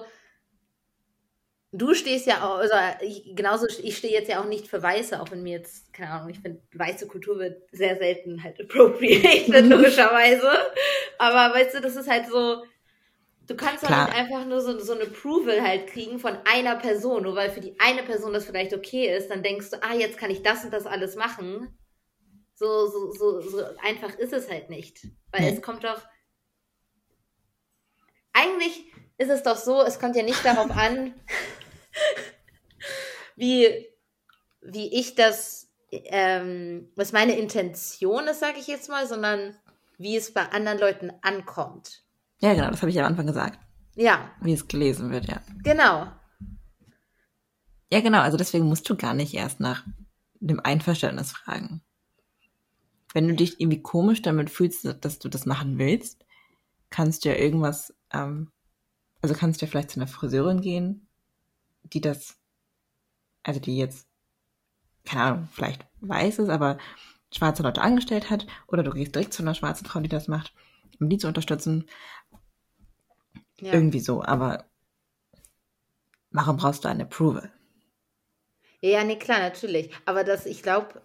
[1.71, 5.21] du stehst ja auch, also ich, genauso, ich stehe jetzt ja auch nicht für Weiße,
[5.21, 9.65] auch wenn mir jetzt, keine Ahnung, ich finde, weiße Kultur wird sehr selten halt appropriated,
[9.69, 10.49] logischerweise.
[11.17, 12.63] Aber weißt du, das ist halt so,
[13.47, 14.05] du kannst doch Klar.
[14.07, 17.61] nicht einfach nur so, so ein Approval halt kriegen von einer Person, nur weil für
[17.61, 20.65] die eine Person das vielleicht okay ist, dann denkst du, ah, jetzt kann ich das
[20.65, 21.77] und das alles machen.
[22.55, 25.07] So, so, so, so einfach ist es halt nicht.
[25.31, 25.49] Weil Nee.
[25.53, 26.01] es kommt doch.
[28.33, 28.85] Eigentlich
[29.17, 31.13] ist es doch so, es kommt ja nicht darauf an,
[33.35, 33.87] wie,
[34.61, 39.55] wie ich das, ähm, was meine Intention ist, sage ich jetzt mal, sondern
[39.97, 42.03] wie es bei anderen Leuten ankommt.
[42.39, 43.59] Ja, genau, das habe ich am Anfang gesagt.
[43.95, 45.41] Ja, Wie es gelesen wird, ja.
[45.63, 46.11] genau.
[47.91, 49.85] Ja, genau, also deswegen musst du gar nicht erst nach
[50.39, 51.81] dem Einverständnis fragen.
[53.13, 56.25] Wenn du dich irgendwie komisch damit fühlst, dass du das machen willst,
[56.91, 58.51] kannst du ja irgendwas, ähm,
[59.27, 61.05] also kannst du ja vielleicht zu einer Friseurin gehen,
[61.83, 62.37] die das,
[63.43, 64.07] also die jetzt,
[65.03, 66.77] keine Ahnung, vielleicht weiß es, aber
[67.29, 70.53] schwarze Leute angestellt hat, oder du gehst direkt zu einer schwarzen Frau, die das macht,
[71.01, 71.89] um die zu unterstützen,
[73.59, 73.73] Ja.
[73.73, 74.63] irgendwie so, aber
[76.31, 77.51] warum brauchst du ein Approval?
[78.79, 79.91] Ja, nee, klar, natürlich.
[80.05, 81.01] Aber das, ich glaube,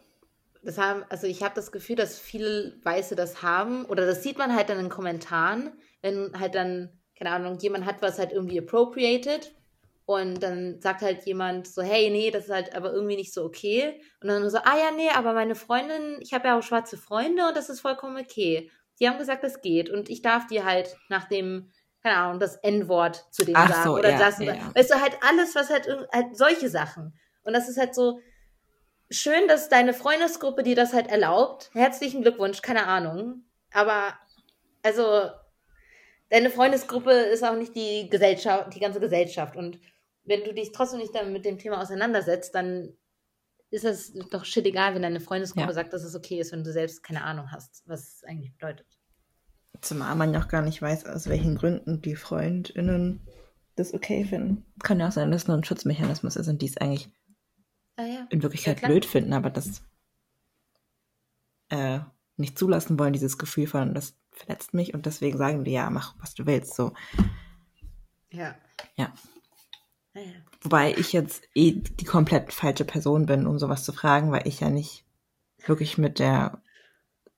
[0.63, 4.39] das haben, also ich habe das Gefühl, dass viele Weiße das haben, oder das sieht
[4.39, 8.59] man halt dann in Kommentaren, wenn halt dann, keine Ahnung, jemand hat was halt irgendwie
[8.59, 9.53] appropriated
[10.05, 13.45] und dann sagt halt jemand so, hey, nee, das ist halt aber irgendwie nicht so
[13.45, 14.01] okay.
[14.21, 17.47] Und dann so, ah ja, nee, aber meine Freundin, ich habe ja auch schwarze Freunde
[17.47, 18.71] und das ist vollkommen okay.
[19.01, 19.91] Die haben gesagt, das geht.
[19.91, 21.71] Und ich darf dir halt nach dem,
[22.03, 23.85] keine Ahnung, das N-Wort zu denen Ach sagen.
[23.85, 24.39] so, oder ja, das.
[24.41, 24.75] ja, ja.
[24.75, 27.17] Weißt du, halt alles, was halt, halt solche Sachen.
[27.45, 28.21] Und das ist halt so
[29.11, 31.71] schön, dass deine Freundesgruppe dir das halt erlaubt.
[31.75, 33.45] Herzlichen Glückwunsch, keine Ahnung.
[33.73, 34.15] Aber,
[34.83, 35.31] also,
[36.33, 39.55] deine Freundesgruppe ist auch nicht die Gesellschaft, die ganze Gesellschaft.
[39.55, 39.79] Und
[40.25, 42.97] wenn du dich trotzdem nicht damit mit dem Thema auseinandersetzt, dann
[43.71, 45.73] ist es doch shit egal, wenn deine Freundesgruppe Ja.
[45.73, 48.87] sagt, dass es okay ist, wenn du selbst keine Ahnung hast, was es eigentlich bedeutet.
[49.81, 53.21] Zumal man ja auch gar nicht weiß, aus welchen Gründen die FreundInnen
[53.77, 54.65] das okay finden.
[54.83, 57.09] Kann ja auch sein, dass es nur ein Schutzmechanismus ist und die es eigentlich
[57.97, 58.27] Ah ja.
[58.31, 59.83] in Wirklichkeit Ja, blöd finden, aber das
[61.71, 62.01] äh,
[62.37, 66.15] nicht zulassen wollen, dieses Gefühl von, das verletzt mich und deswegen sagen die, ja, mach,
[66.21, 66.75] was du willst.
[66.75, 66.93] So.
[68.31, 68.55] Ja.
[68.97, 69.13] Ja.
[70.15, 70.33] Ah ja.
[70.63, 74.61] Wobei ich jetzt eh die komplett falsche Person bin, um sowas zu fragen, weil ich
[74.61, 75.05] ja nicht
[75.67, 76.63] wirklich mit der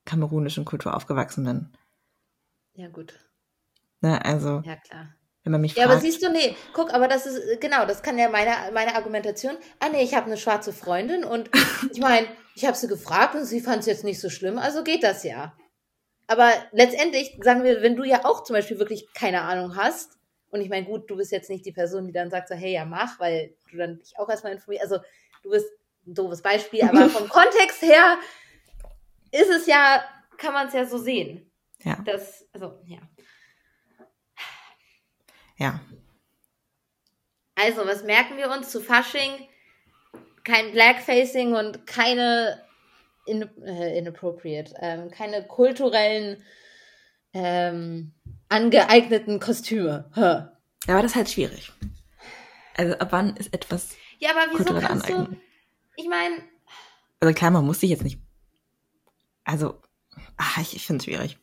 [0.04, 1.72] kamerunischen Kultur aufgewachsen bin.
[2.74, 3.18] Ja, gut.
[4.00, 4.22] Ne?
[4.24, 5.14] Also, Ja, klar.
[5.42, 8.02] wenn man mich Ja, aber fragt, siehst du, nee, guck, aber das ist, genau, das
[8.02, 9.56] kann ja meine, meine Argumentation.
[9.80, 11.48] Ah, nee, ich habe eine schwarze Freundin und
[11.92, 14.84] ich meine, ich habe sie gefragt und sie fand es jetzt nicht so schlimm, also
[14.84, 15.54] geht das ja.
[16.26, 20.18] Aber letztendlich sagen wir, wenn du ja auch zum Beispiel wirklich keine Ahnung hast,
[20.50, 22.74] und ich meine, gut, du bist jetzt nicht die Person, die dann sagt so, hey,
[22.74, 24.84] ja, mach, weil du dann dich auch erstmal informierst.
[24.84, 25.04] Also,
[25.42, 25.66] du bist
[26.06, 28.18] ein doofes Beispiel, aber vom Kontext her
[29.32, 30.04] ist es ja,
[30.38, 31.50] kann man es ja so sehen.
[31.82, 33.00] ja, Das, also, ja.
[35.56, 35.80] ja,
[37.56, 39.48] Also, was merken wir uns zu Fasching?
[40.44, 42.63] Kein Blackfacing und keine
[43.26, 46.42] in, äh, inappropriate, ähm, keine kulturellen
[47.32, 48.12] ähm,
[48.48, 50.10] angeeigneten Kostüme.
[50.14, 50.52] Ja,
[50.86, 51.72] aber das ist halt schwierig.
[52.76, 55.14] Also ab wann ist etwas Ja, aber wieso kannst du?
[55.14, 55.40] Aneignung?
[55.96, 56.36] Ich meine,
[57.20, 58.18] Also klar, man muss sich jetzt nicht.
[59.44, 59.80] Also,
[60.36, 61.38] ach, ich, ich finde es schwierig.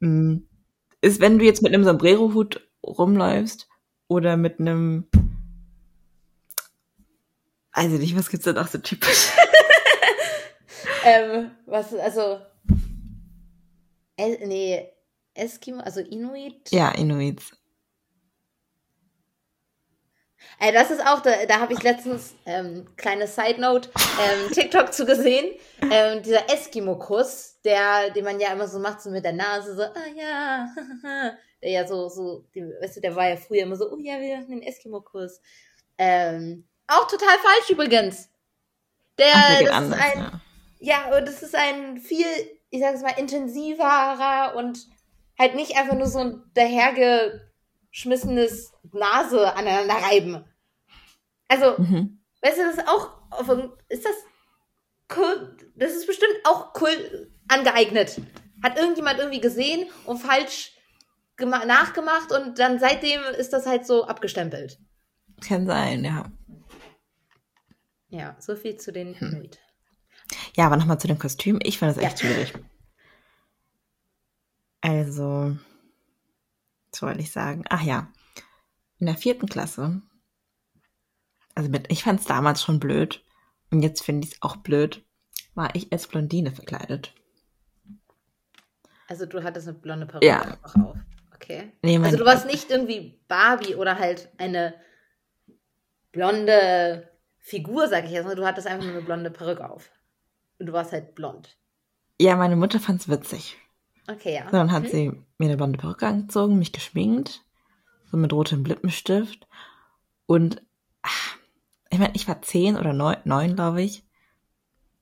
[0.00, 0.38] Mm,
[1.00, 3.68] Ist, wenn du jetzt mit einem Sombrero-Hut rumläufst
[4.08, 5.08] oder mit einem.
[7.72, 9.28] Also nicht, was gibt's da noch so typisch?
[11.08, 12.40] Ähm, was, also,
[14.16, 14.92] El, nee,
[15.34, 16.70] Eskimo, also Inuit.
[16.70, 17.52] Ja, Inuits.
[20.60, 23.90] Äh, das ist auch, da, da habe ich letztens, ähm, kleine Side Note,
[24.20, 25.54] ähm, TikTok zu gesehen.
[25.90, 29.82] Ähm, dieser Eskimo-Kuss, der, den man ja immer so macht, so mit der Nase, so,
[29.82, 30.68] ah ja,
[31.62, 34.18] der ja so, so, den, weißt du, der war ja früher immer so, oh ja,
[34.20, 35.40] wir machen den Eskimo-Kuss.
[35.96, 38.28] Ähm, auch total falsch übrigens.
[39.18, 40.40] Der, Ach, der das anders, ist ein, ja.
[40.80, 42.26] Ja, und das ist ein viel,
[42.70, 44.86] ich sag es mal, intensiverer und
[45.38, 50.44] halt nicht einfach nur so ein dahergeschmissenes Nase aneinander reiben.
[51.48, 52.20] Also, Mhm.
[52.42, 53.10] weißt du, das ist auch,
[53.88, 54.14] ist das
[55.76, 58.20] das ist bestimmt auch cool angeeignet.
[58.62, 60.76] Hat irgendjemand irgendwie gesehen und falsch
[61.38, 64.78] gema- nachgemacht und dann seitdem ist das halt so abgestempelt.
[65.40, 66.24] Kann sein, ja.
[68.10, 69.58] Ja, so viel zu den Inuit.
[70.56, 71.58] Ja, aber nochmal zu dem Kostüm.
[71.62, 72.28] Ich finde das echt Ja.
[72.30, 72.54] schwierig.
[74.80, 75.56] Also,
[76.90, 77.64] was soll ich sagen?
[77.68, 78.12] Ach ja,
[78.98, 80.02] in der vierten Klasse,
[81.54, 83.24] also mit, ich fand es damals schon blöd
[83.70, 85.04] und jetzt finde ich es auch blöd,
[85.54, 87.12] war ich als Blondine verkleidet.
[89.08, 90.40] Also du hattest eine blonde Perücke Ja.
[90.42, 90.96] einfach auf.
[91.34, 91.72] Okay.
[91.82, 94.74] Nee, Also du warst nicht irgendwie Barbie oder halt eine
[96.12, 98.34] blonde Figur, sag ich jetzt mal.
[98.36, 99.90] Du hattest einfach nur eine blonde Perücke auf.
[100.58, 101.56] Und du warst halt blond.
[102.20, 103.56] Ja, meine Mutter fand es witzig.
[104.10, 104.50] Okay, ja.
[104.50, 104.88] Dann hat Mhm.
[104.88, 107.44] sie mir eine blonde Perücke angezogen, mich geschminkt,
[108.10, 109.46] so mit rotem Lippenstift.
[110.26, 110.62] Und
[111.02, 111.36] ach,
[111.90, 114.04] ich meine, ich war zehn oder neun, neun glaube ich.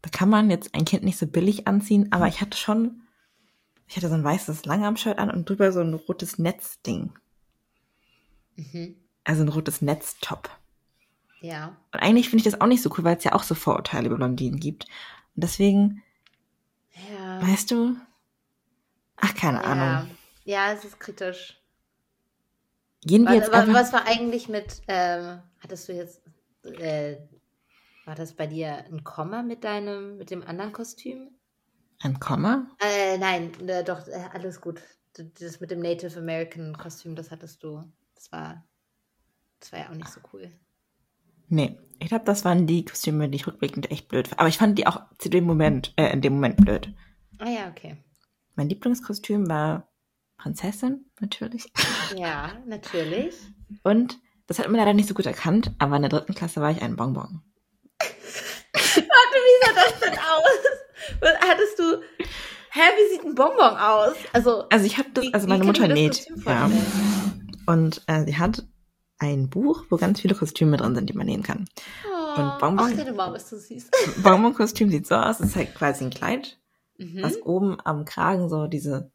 [0.02, 3.02] Da kann man jetzt ein Kind nicht so billig anziehen, aber ich hatte schon,
[3.88, 7.12] ich hatte so ein weißes Langarm-Shirt an und drüber so ein rotes Netzding.
[8.56, 8.96] Mhm.
[9.24, 10.50] Also ein rotes Netztop.
[11.40, 11.76] Ja.
[11.92, 14.06] Und eigentlich finde ich das auch nicht so cool, weil es ja auch so Vorurteile
[14.06, 14.86] über Blondinen gibt.
[15.36, 16.02] Und deswegen,
[17.12, 17.42] Ja.
[17.42, 17.96] weißt du,
[19.16, 19.64] ach, keine ja.
[19.64, 20.10] Ahnung.
[20.44, 21.60] Ja, es ist kritisch.
[23.02, 26.22] Gehen wir Was, jetzt einfach, was war eigentlich mit, ähm, hattest du jetzt,
[26.64, 27.18] äh,
[28.04, 31.30] war das bei dir ein Komma mit deinem, mit dem anderen Kostüm?
[32.00, 32.66] ein Komma?
[32.80, 34.80] Äh, nein, äh, doch, äh, alles gut.
[35.14, 37.82] Das mit dem Native American Kostüm, das hattest du.
[38.14, 38.66] Das war,
[39.60, 40.52] das war ja auch nicht so cool.
[41.48, 41.78] Nee.
[41.98, 44.38] Ich glaube, das waren die Kostüme, die ich rückblickend echt blöd fand.
[44.38, 46.92] Aber ich fand die auch zu dem Moment, äh, in dem Moment blöd.
[47.38, 47.96] Ah ja, okay.
[48.54, 49.88] Mein Lieblingskostüm war
[50.36, 51.72] Prinzessin, natürlich.
[52.16, 53.34] Ja, natürlich.
[53.82, 56.70] Und das hat man leider nicht so gut erkannt, aber in der dritten Klasse war
[56.70, 57.42] ich ein Bonbon.
[58.00, 61.30] Warte, wie sah das denn aus?
[61.40, 62.00] Hattest du.
[62.70, 64.14] Hä, wie sieht ein Bonbon aus?
[64.32, 66.26] Also, Also ich habe das, also meine Mutter näht.
[66.44, 66.70] Ja.
[67.66, 68.64] Und äh, sie hat
[69.18, 71.66] ein Buch, wo ganz viele Kostüme drin sind, die man nähen kann.
[72.06, 73.90] oh, Und Bonbon- Ach, deine Mama ist so süß.
[74.22, 76.58] Bonbon-Kostüm sieht so aus, es ist halt quasi ein Kleid,
[76.98, 77.22] Mhm.
[77.22, 79.10] was oben am Kragen so diese,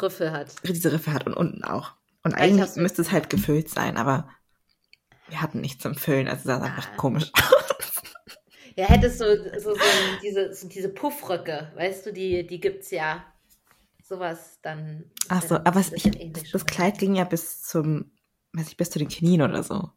[0.00, 0.54] Rüffel hat.
[0.64, 1.92] diese Riffe hat und unten auch.
[2.24, 4.28] Und Ja, ich eigentlich müsste es halt gefüllt sein, aber
[5.28, 6.96] wir hatten nichts zum Füllen, also sah es einfach Ah.
[6.96, 7.42] komisch aus.
[8.76, 9.24] Ja, hättest du
[9.60, 13.24] so, so ein- diese, so diese Puffröcke, weißt du, die, die gibt's ja.
[14.04, 15.04] Sowas dann.
[15.28, 16.08] Ach so, dann aber es, ich,
[16.52, 16.64] das.
[16.64, 18.12] Kleid ging ja bis zum,
[18.58, 19.74] weiß ich, bis zu den Knien oder so.
[19.74, 19.92] Ah.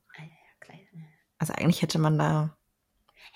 [1.37, 2.55] Also eigentlich hätte man da,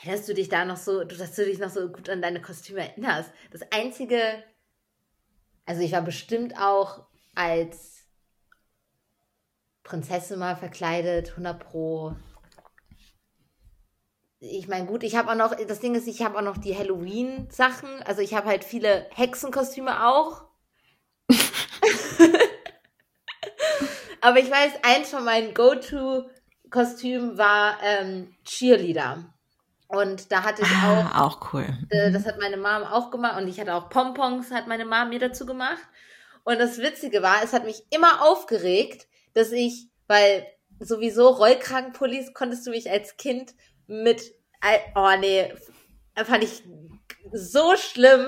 [0.06, 2.82] dass du dich da noch so, dass du dich noch so gut an deine Kostüme
[2.82, 3.32] erinnerst.
[3.52, 4.44] Das einzige,
[5.66, 8.06] also ich war bestimmt auch als
[9.84, 12.16] Prinzessin mal verkleidet, 100 pro.
[14.40, 16.78] Ich meine, gut, ich habe auch noch, das Ding ist, ich habe auch noch die
[16.78, 18.04] Halloween-Sachen.
[18.04, 20.46] Also ich habe halt viele Hexenkostüme auch.
[24.26, 29.32] Aber ich weiß, eins von meinen Go-To-Kostümen war ähm, Cheerleader.
[29.88, 31.68] Und da hatte ich auch ah, auch cool.
[31.92, 35.10] äh, Das hat meine Mom auch gemacht und ich hatte auch Pompons, hat meine Mom
[35.10, 35.78] mir dazu gemacht.
[36.44, 39.06] Und das Witzige war, es hat mich immer aufgeregt,
[39.36, 40.48] dass ich, weil
[40.80, 43.54] sowieso Rollkragenpullis konntest du mich als Kind
[43.86, 44.34] mit,
[44.96, 45.54] oh nee,
[46.16, 46.64] fand ich
[47.32, 48.26] so schlimm.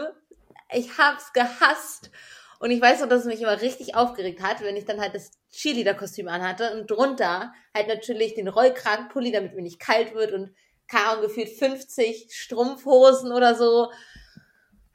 [0.72, 2.12] Ich hab's gehasst.
[2.60, 5.16] Und ich weiß noch, dass es mich immer richtig aufgeregt hat, wenn ich dann halt
[5.16, 10.52] das Cheerleader-Kostüm anhatte und drunter halt natürlich den Rollkragenpulli, damit mir nicht kalt wird und
[10.92, 13.92] Ahnung, gefühlt 50 Strumpfhosen oder so.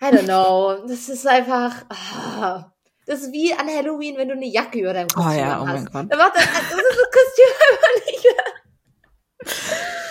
[0.03, 0.87] I don't know.
[0.89, 1.85] Das ist einfach.
[1.91, 2.73] ah.
[3.07, 5.67] das ist wie an Halloween, wenn du eine Jacke über deinem Kostüm Oh ja, oh
[5.67, 5.75] hast.
[5.75, 6.07] mein Gott.
[6.13, 8.45] Da macht das, das ist das Kostüm einfach nicht mehr.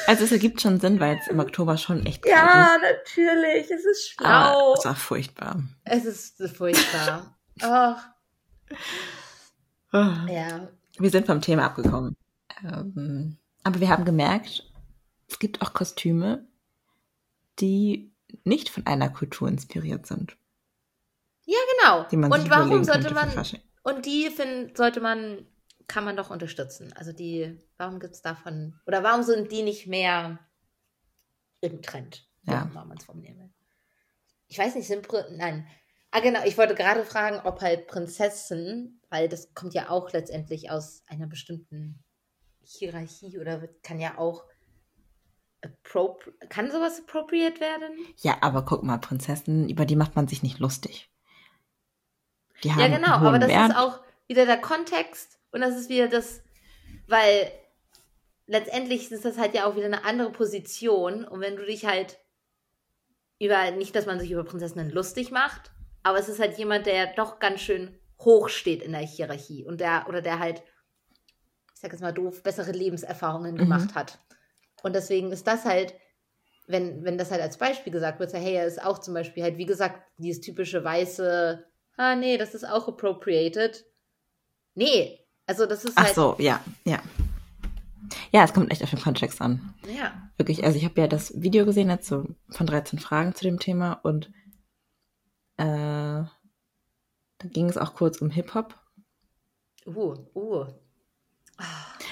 [0.07, 3.65] Also es ergibt schon Sinn, weil es im Oktober schon echt kalt Ja, natürlich.
[3.71, 4.09] Es ist ist.
[4.11, 4.27] schlau.
[4.27, 5.61] Aber es war furchtbar.
[5.85, 7.35] es ist furchtbar.
[7.61, 8.15] Ach, Ah.
[9.93, 10.69] Ja.
[10.97, 12.15] Wir sind vom Thema abgekommen.
[12.63, 14.69] Ähm, aber wir haben gemerkt,
[15.27, 16.47] es gibt auch Kostüme,
[17.59, 18.11] die
[18.43, 20.37] nicht von einer Kultur inspiriert sind.
[21.45, 22.07] Ja, genau.
[22.09, 25.45] Die man sich und warum überlegen sollte man, und die find, sollte man,
[25.87, 26.93] kann man doch unterstützen.
[26.95, 30.39] Also die, warum gibt's davon, oder warum sind die nicht mehr
[31.61, 32.27] im Trend?
[32.43, 32.69] Ja.
[32.69, 33.49] Wie man es formulieren will.
[34.47, 35.67] Ich weiß nicht, sind, nein.
[36.11, 40.69] Ah, genau, ich wollte gerade fragen, ob halt Prinzessin, weil das kommt ja auch letztendlich
[40.69, 42.03] aus einer bestimmten
[42.63, 44.45] Hierarchie oder kann ja auch
[46.49, 47.91] kann sowas appropriate werden?
[48.17, 51.09] Ja, aber guck mal, Prinzessinnen, über die macht man sich nicht lustig.
[52.63, 53.69] Die haben Ja, genau, aber das Wert.
[53.69, 56.41] ist auch wieder der Kontext und das ist wieder das,
[57.07, 57.51] weil
[58.47, 62.19] letztendlich ist das halt ja auch wieder eine andere Position und wenn du dich halt
[63.39, 65.71] über, nicht, dass man sich über Prinzessinnen lustig macht,
[66.03, 69.79] aber es ist halt jemand, der doch ganz schön hoch steht in der Hierarchie und
[69.81, 70.61] der, oder der halt,
[71.73, 73.59] ich sag jetzt mal doof, bessere Lebenserfahrungen Mhm.
[73.59, 74.19] gemacht hat.
[74.83, 75.93] Und deswegen ist das halt,
[76.67, 79.43] wenn, wenn das halt als Beispiel gesagt wird, so, hey, er ist auch zum Beispiel
[79.43, 81.65] halt, wie gesagt, dieses typische weiße,
[81.97, 83.85] ah, nee, das ist auch appropriated.
[84.75, 86.99] Nee, also das ist Ach halt, so, ja, ja.
[88.31, 89.73] Ja, es kommt echt auf den Kontext an.
[89.87, 93.43] ja, Wirklich, also ich habe ja das Video gesehen jetzt so von 13 Fragen zu
[93.43, 94.31] dem Thema und
[95.61, 96.25] äh,
[97.37, 98.75] da ging es auch kurz um Hip-Hop.
[99.85, 100.65] uh, uh.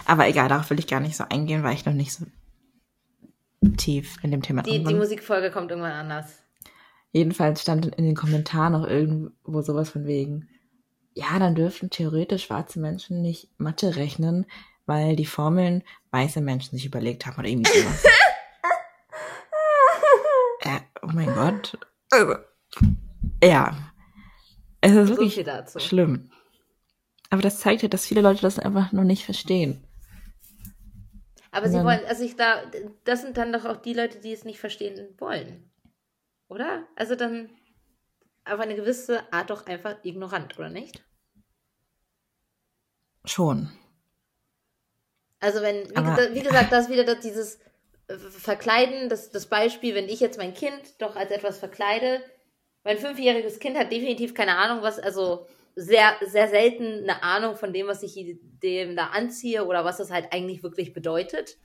[0.06, 2.26] Aber egal, darauf will ich gar nicht so eingehen, weil ich noch nicht so
[3.78, 4.98] tief in dem Thema Die, drin die bin.
[4.98, 6.44] Musikfolge kommt irgendwann anders.
[7.12, 10.48] Jedenfalls stand in den Kommentaren noch irgendwo sowas von wegen,
[11.14, 14.46] ja, dann dürften theoretisch schwarze Menschen nicht Mathe rechnen,
[14.86, 18.04] weil die Formeln weiße Menschen sich überlegt haben oder irgendwie sowas.
[20.62, 21.78] äh, oh mein Gott.
[22.12, 22.36] Also,
[23.44, 23.94] ja.
[24.82, 25.46] Es ist So wirklich
[25.84, 26.32] schlimm.
[27.30, 29.84] Aber das zeigt ja, dass viele Leute das einfach noch nicht verstehen.
[31.52, 32.62] Aber sie wollen, also ich da,
[33.04, 35.70] das sind dann doch auch die Leute, die es nicht verstehen wollen.
[36.48, 36.88] Oder?
[36.96, 37.50] Also dann
[38.46, 41.04] auf eine gewisse Art doch einfach ignorant, oder nicht?
[43.26, 43.70] Schon.
[45.40, 47.60] Also wenn, wie, Aber- gesa- wie gesagt, das wieder das, dieses
[48.08, 52.22] äh, Verkleiden, das, das Beispiel, wenn ich jetzt mein Kind doch als etwas verkleide,
[52.84, 57.74] mein fünfjähriges Kind hat definitiv keine Ahnung, was, also sehr, sehr selten eine Ahnung von
[57.74, 61.58] dem, was ich dem da anziehe oder was das halt eigentlich wirklich bedeutet.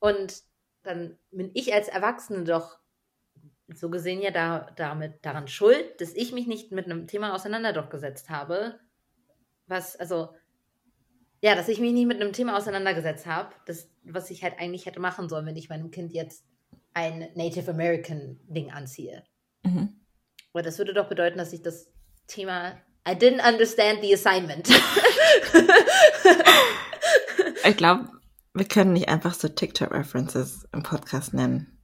[0.00, 0.42] Und
[0.82, 2.78] dann bin ich als Erwachsene doch
[3.68, 8.28] so gesehen ja da, damit daran schuld, dass ich mich nicht mit einem Thema auseinandergesetzt
[8.28, 8.78] habe,
[9.66, 10.34] was, also,
[11.40, 14.86] ja, dass ich mich nicht mit einem Thema auseinandergesetzt habe, das, was ich halt eigentlich
[14.86, 16.44] hätte machen sollen, wenn ich meinem Kind jetzt
[16.92, 19.24] ein Native American Ding anziehe.
[19.62, 20.03] Mhm.
[20.54, 21.88] Aber das würde doch bedeuten, dass ich das
[22.28, 24.68] Thema I didn't understand the assignment.
[27.64, 28.08] ich glaube,
[28.54, 31.76] wir können nicht einfach so TikTok-References im Podcast nennen.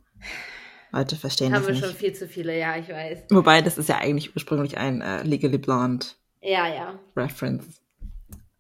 [0.93, 1.83] Leute verstehen Haben das nicht.
[1.83, 3.25] Haben wir schon viel zu viele, ja, ich weiß.
[3.31, 6.07] Wobei, das ist ja eigentlich ursprünglich ein äh, Legally Blonde
[6.41, 6.97] ja, ja.
[7.17, 7.83] Reference.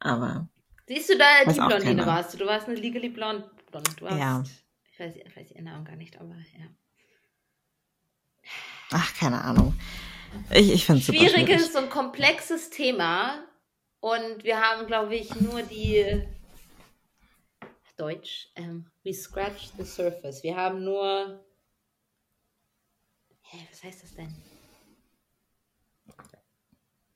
[0.00, 0.48] Aber.
[0.88, 2.38] Siehst du da, die Blondine warst du.
[2.38, 3.48] Du warst eine Legally Blonde.
[3.70, 4.42] Du warst, ja.
[4.92, 6.66] Ich weiß, ich weiß ihren Namen gar nicht, aber ja.
[8.90, 9.78] Ach, keine Ahnung.
[10.50, 13.44] Ich, ich finde es Schwieriges und komplexes Thema.
[14.00, 16.26] Und wir haben, glaube ich, nur die
[17.96, 18.48] Deutsch.
[18.56, 20.42] Ähm, we scratch the surface.
[20.42, 21.44] Wir haben nur
[23.52, 24.32] Hä, was heißt das denn?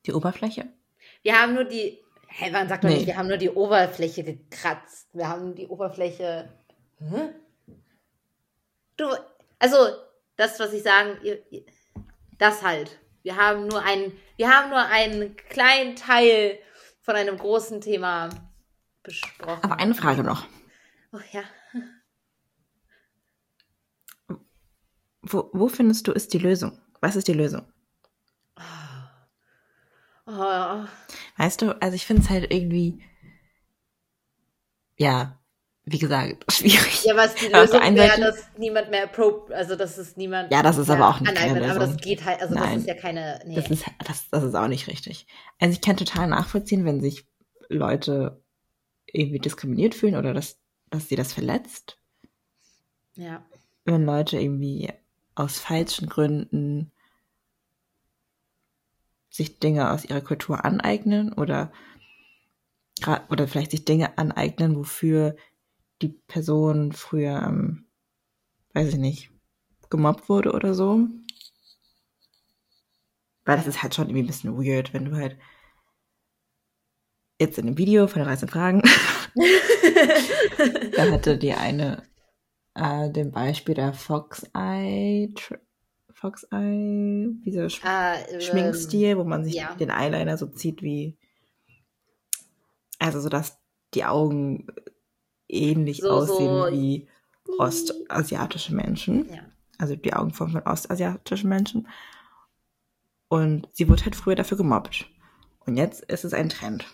[0.05, 0.67] Die Oberfläche?
[1.23, 1.97] Wir haben nur die.
[2.27, 2.95] Hä, man sagt doch nee.
[2.95, 5.07] nicht, wir haben nur die Oberfläche gekratzt.
[5.13, 6.49] Wir haben die Oberfläche.
[6.99, 7.29] Hä?
[8.97, 9.05] Du,
[9.59, 9.77] also,
[10.37, 11.17] das, was ich sagen,
[12.37, 12.99] das halt.
[13.23, 16.59] Wir haben nur einen, wir haben nur einen kleinen Teil
[17.01, 18.29] von einem großen Thema
[19.03, 19.63] besprochen.
[19.63, 20.45] Aber eine Frage noch.
[21.11, 21.43] Oh ja.
[25.21, 26.79] Wo, wo findest du ist die Lösung?
[27.01, 27.71] Was ist die Lösung?
[30.27, 30.85] Oh.
[31.37, 33.03] Weißt du, also ich finde es halt irgendwie,
[34.97, 35.39] ja,
[35.85, 37.03] wie gesagt, schwierig.
[37.05, 40.51] Ja, was die Lösung wäre, dass niemand mehr pro, also das ist niemand.
[40.51, 41.75] Ja, das ist aber auch nicht keine Lösung.
[41.77, 43.39] Aber das geht halt, also Nein, das ist ja keine.
[43.45, 43.55] Nee.
[43.55, 45.27] Das ist, das, das ist auch nicht richtig.
[45.59, 47.25] Also ich kann total nachvollziehen, wenn sich
[47.69, 48.41] Leute
[49.05, 50.59] irgendwie diskriminiert fühlen oder dass,
[50.89, 51.99] dass sie das verletzt.
[53.13, 53.45] Ja.
[53.85, 54.91] Wenn Leute irgendwie
[55.35, 56.91] aus falschen Gründen
[59.29, 61.71] sich Dinge aus ihrer Kultur aneignen oder,
[63.29, 65.35] oder vielleicht sich Dinge aneignen, wofür
[66.01, 67.85] die Person früher, ähm,
[68.73, 69.31] weiß ich nicht,
[69.89, 71.07] gemobbt wurde oder so.
[73.45, 75.37] Weil das ist halt schon irgendwie ein bisschen weird, wenn du halt
[77.39, 78.81] jetzt in einem Video von den 13 Fragen,
[80.95, 82.03] da hatte die eine
[82.75, 85.33] äh, dem Beispiel der Fox Eye,
[86.13, 89.75] Fox Eye, dieser Sch ähm, Schminkstil, wo man sich ja.
[89.75, 91.17] den Eyeliner so zieht wie,
[92.99, 93.59] also so, dass
[93.93, 94.67] die Augen
[95.47, 97.07] ähnlich so, aussehen so wie
[97.57, 99.29] ostasiatische Menschen.
[99.29, 99.41] Ja.
[99.77, 101.87] Also die Augenform von ostasiatischen Menschen.
[103.27, 105.09] Und sie wurde halt früher dafür gemobbt.
[105.65, 106.85] Und jetzt ist es ein Trend.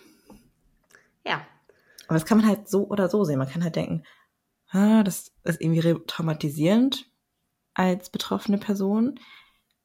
[1.24, 1.46] Ja.
[2.08, 3.38] Aber das kann man halt so oder so sehen.
[3.38, 4.02] Man kann halt denken,
[4.70, 7.06] ah, das ist irgendwie traumatisierend
[7.74, 9.20] als betroffene Person.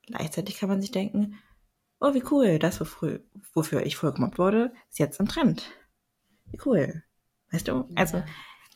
[0.06, 1.38] Gleichzeitig kann man sich denken,
[2.00, 3.22] oh, wie cool, das, wofür,
[3.54, 5.72] wofür ich früher gemobbt wurde, ist jetzt am Trend.
[6.46, 7.04] Wie cool.
[7.52, 7.90] Weißt du?
[7.96, 8.26] Also, ja.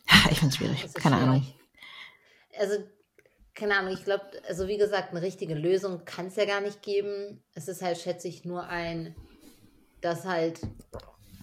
[0.30, 0.94] ich finde es schwierig.
[0.94, 1.28] Keine schwierig.
[1.28, 1.54] Ahnung.
[2.58, 2.84] Also,
[3.54, 6.82] keine Ahnung, ich glaube, also wie gesagt, eine richtige Lösung kann es ja gar nicht
[6.82, 7.42] geben.
[7.54, 9.14] Es ist halt, schätze ich, nur ein,
[10.00, 10.60] dass halt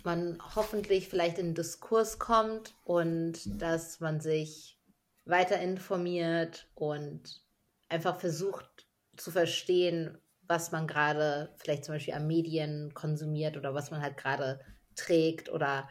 [0.03, 4.79] man hoffentlich vielleicht in den Diskurs kommt und dass man sich
[5.25, 7.43] weiter informiert und
[7.89, 8.87] einfach versucht
[9.17, 14.17] zu verstehen, was man gerade vielleicht zum Beispiel an Medien konsumiert oder was man halt
[14.17, 14.59] gerade
[14.95, 15.87] trägt oder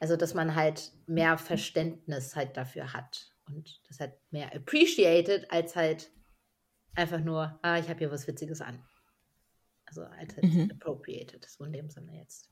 [0.00, 5.76] also dass man halt mehr Verständnis halt dafür hat und das halt mehr appreciated als
[5.76, 6.10] halt
[6.94, 8.82] einfach nur, ah, ich habe hier was Witziges an.
[9.86, 10.70] Also als halt mhm.
[10.70, 12.50] appropriated, so in dem Sinne jetzt.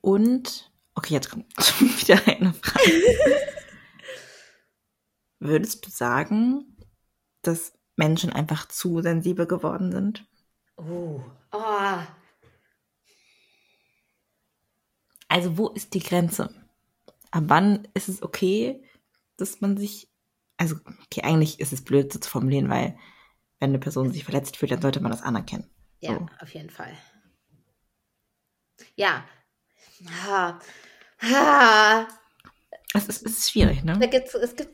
[0.00, 1.46] Und, okay, jetzt kommt
[1.80, 3.38] wieder eine Frage.
[5.40, 6.76] Würdest du sagen,
[7.42, 10.26] dass Menschen einfach zu sensibel geworden sind?
[10.76, 11.20] Oh.
[11.52, 11.98] oh.
[15.28, 16.54] Also wo ist die Grenze?
[17.30, 18.82] Ab wann ist es okay,
[19.36, 20.08] dass man sich,
[20.56, 22.98] also okay, eigentlich ist es blöd so zu formulieren, weil
[23.60, 25.68] wenn eine Person sich verletzt fühlt, dann sollte man das anerkennen.
[26.00, 26.26] Ja, so.
[26.40, 26.92] auf jeden Fall.
[28.94, 29.24] Ja,
[30.26, 30.58] Ha.
[31.22, 32.08] Ha.
[32.94, 33.98] Es ist, es ist schwierig, ne?
[34.00, 34.68] Es, gibt,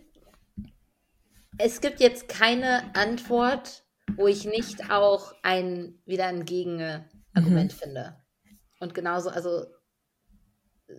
[1.59, 3.85] es gibt jetzt keine Antwort,
[4.17, 7.77] wo ich nicht auch ein, wieder ein Gegenargument mhm.
[7.77, 8.17] finde.
[8.79, 9.67] Und genauso, also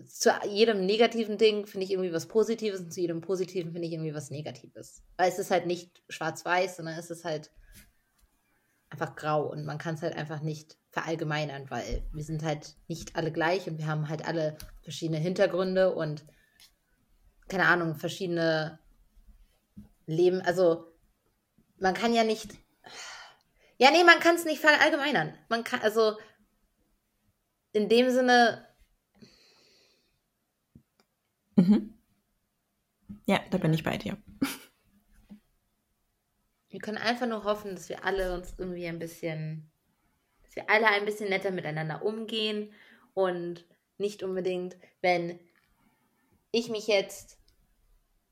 [0.08, 3.94] zu jedem negativen Ding finde ich irgendwie was Positives und zu jedem Positiven finde ich
[3.94, 5.04] irgendwie was Negatives.
[5.18, 7.52] Weil es ist halt nicht schwarz-weiß, sondern es ist halt
[8.90, 13.16] einfach grau und man kann es halt einfach nicht verallgemeinern, weil wir sind halt nicht
[13.16, 16.26] alle gleich und wir haben halt alle verschiedene Hintergründe und
[17.48, 18.80] keine Ahnung, verschiedene
[20.08, 20.96] Leben, also
[21.78, 22.56] man kann ja nicht.
[23.78, 25.34] Ja, nee, man kann es nicht verallgemeinern.
[25.50, 26.18] Man kann, also
[27.74, 28.65] in dem Sinne.
[31.56, 31.94] Mhm.
[33.26, 34.18] Ja, da bin ich bei dir.
[36.70, 39.72] Wir können einfach nur hoffen, dass wir alle uns irgendwie ein bisschen,
[40.44, 42.74] dass wir alle ein bisschen netter miteinander umgehen
[43.14, 43.66] und
[43.98, 45.40] nicht unbedingt, wenn
[46.52, 47.40] ich mich jetzt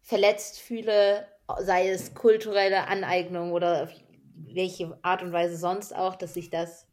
[0.01, 1.27] verletzt fühle,
[1.61, 3.89] sei es kulturelle Aneignung oder
[4.35, 6.87] welche Art und Weise sonst auch, dass ich das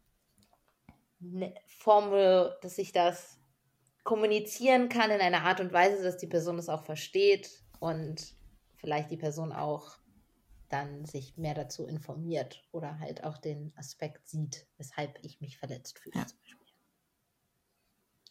[1.19, 3.40] ne, formel, dass ich das
[4.03, 7.49] kommunizieren kann in einer Art und Weise, dass die Person es auch versteht
[7.79, 8.33] und
[8.77, 9.97] vielleicht die Person auch
[10.69, 15.99] dann sich mehr dazu informiert oder halt auch den Aspekt sieht, weshalb ich mich verletzt
[15.99, 16.15] fühle.
[16.15, 16.25] Ja.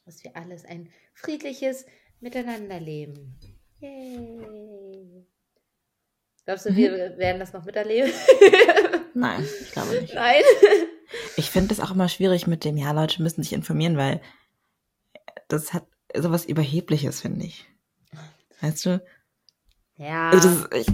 [0.07, 1.87] Dass wir alles ein friedliches
[2.21, 3.39] Miteinanderleben.
[3.81, 5.27] Yay.
[6.45, 7.19] Glaubst du, wir mhm.
[7.19, 8.11] werden das noch miterleben?
[9.15, 10.15] Nein, ich glaube nicht.
[10.15, 10.43] Nein.
[11.37, 14.21] Ich finde es auch immer schwierig mit dem, ja, Leute müssen sich informieren, weil
[15.53, 15.87] das hat
[16.17, 17.67] sowas Überhebliches, finde ich.
[18.61, 19.03] Weißt du?
[19.97, 20.31] Ja.
[20.31, 20.87] Also das, ich,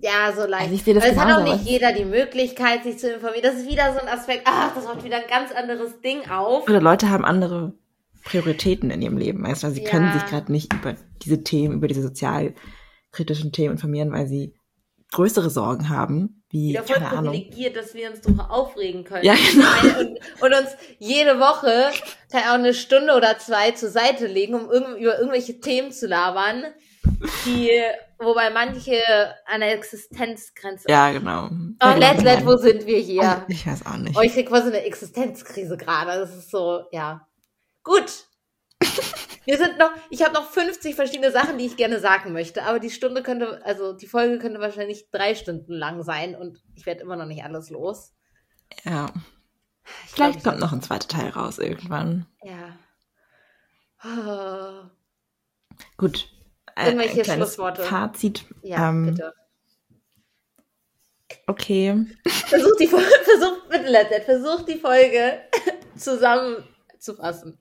[0.00, 0.64] ja, so leicht.
[0.64, 3.42] Also ich sehe das Weil es hat auch nicht jeder die Möglichkeit, sich zu informieren.
[3.42, 6.68] Das ist wieder so ein Aspekt, ach, das macht wieder ein ganz anderes Ding auf.
[6.68, 7.74] Oder Leute haben andere
[8.24, 9.42] Prioritäten in ihrem Leben.
[9.44, 9.90] Weißt du, sie ja.
[9.90, 14.54] können sich gerade nicht über diese Themen, über diese sozialkritischen Themen informieren, weil sie
[15.12, 19.24] größere Sorgen haben, wie Wieder voll keine privilegiert, dass wir uns darüber aufregen können.
[19.24, 20.00] Ja, genau.
[20.00, 21.90] Und, und, uns jede Woche
[22.32, 26.64] auch eine Stunde oder zwei zur Seite legen, um irgend, über irgendwelche Themen zu labern,
[27.44, 27.70] die,
[28.18, 29.02] wobei manche
[29.46, 30.88] an der Existenzgrenze.
[30.88, 31.50] Ja, genau.
[31.82, 33.44] Oh, let, let, wo sind wir hier?
[33.48, 34.16] Ich weiß auch nicht.
[34.16, 36.18] Oh, ich krieg quasi eine Existenzkrise gerade.
[36.18, 37.26] Das ist so, ja.
[37.82, 38.24] Gut.
[39.48, 42.80] Wir sind noch, ich habe noch 50 verschiedene Sachen, die ich gerne sagen möchte, aber
[42.80, 47.00] die Stunde könnte, also die Folge könnte wahrscheinlich drei Stunden lang sein und ich werde
[47.00, 48.12] immer noch nicht alles los.
[48.84, 49.06] Ja.
[50.04, 52.26] Ich Vielleicht glaub, kommt noch ein zweiter Teil raus irgendwann.
[52.42, 52.76] Ja.
[54.04, 54.90] Oh.
[55.96, 56.28] Gut.
[56.76, 57.84] Irgendwelche Schlussworte.
[57.84, 58.44] Fazit.
[58.60, 59.32] Ja, ähm, bitte.
[61.46, 62.04] Okay.
[62.26, 65.40] Versuch die Folge, versuch, bitte, versuch die Folge
[65.96, 67.58] zusammenzufassen.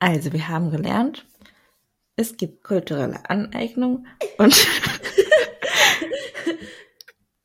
[0.00, 1.26] Also, wir haben gelernt,
[2.16, 4.06] es gibt kulturelle Aneignung
[4.38, 4.54] und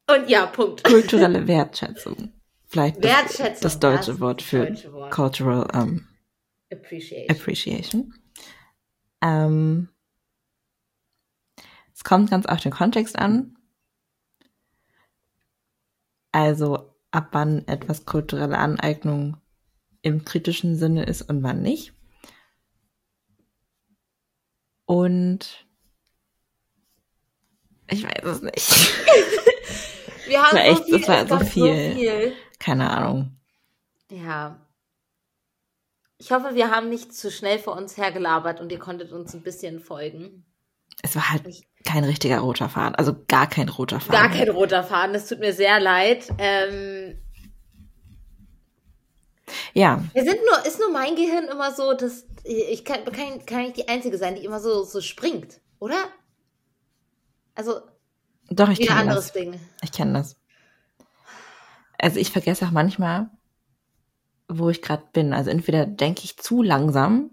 [0.09, 0.83] und ja, Punkt.
[0.83, 2.33] Kulturelle Wertschätzung.
[2.67, 5.11] Vielleicht Wertschätzung, das, das deutsche das Wort für deutsche Wort.
[5.11, 6.07] Cultural um,
[6.71, 7.29] Appreciation.
[7.29, 8.13] Appreciation.
[9.21, 9.89] Ähm,
[11.93, 13.57] es kommt ganz auf den Kontext an.
[16.31, 19.37] Also ab wann etwas kulturelle Aneignung
[20.01, 21.94] im kritischen Sinne ist und wann nicht.
[24.85, 25.65] Und
[27.89, 28.55] ich weiß es nicht.
[30.27, 31.91] Wir haben das war so viel, das war so viel.
[31.91, 32.33] so viel.
[32.59, 33.37] Keine Ahnung.
[34.09, 34.59] Ja.
[36.17, 39.43] Ich hoffe, wir haben nicht zu schnell vor uns hergelabert und ihr konntet uns ein
[39.43, 40.45] bisschen folgen.
[41.03, 41.43] Es war halt
[41.85, 44.19] kein richtiger roter Faden, also gar kein roter Faden.
[44.19, 46.29] Gar kein roter Faden, das tut mir sehr leid.
[46.39, 47.19] Ähm,
[49.73, 50.03] ja.
[50.13, 53.77] Wir sind nur, ist nur mein Gehirn immer so, dass ich kann, kann, kann nicht
[53.77, 55.97] die Einzige sein, die immer so, so springt, oder?
[57.55, 57.81] Also.
[58.49, 59.33] Doch, ich kenne anderes das.
[59.33, 59.59] Ding.
[59.81, 60.35] Ich kenne das.
[61.97, 63.29] Also ich vergesse auch manchmal,
[64.47, 65.33] wo ich gerade bin.
[65.33, 67.31] Also entweder denke ich zu langsam,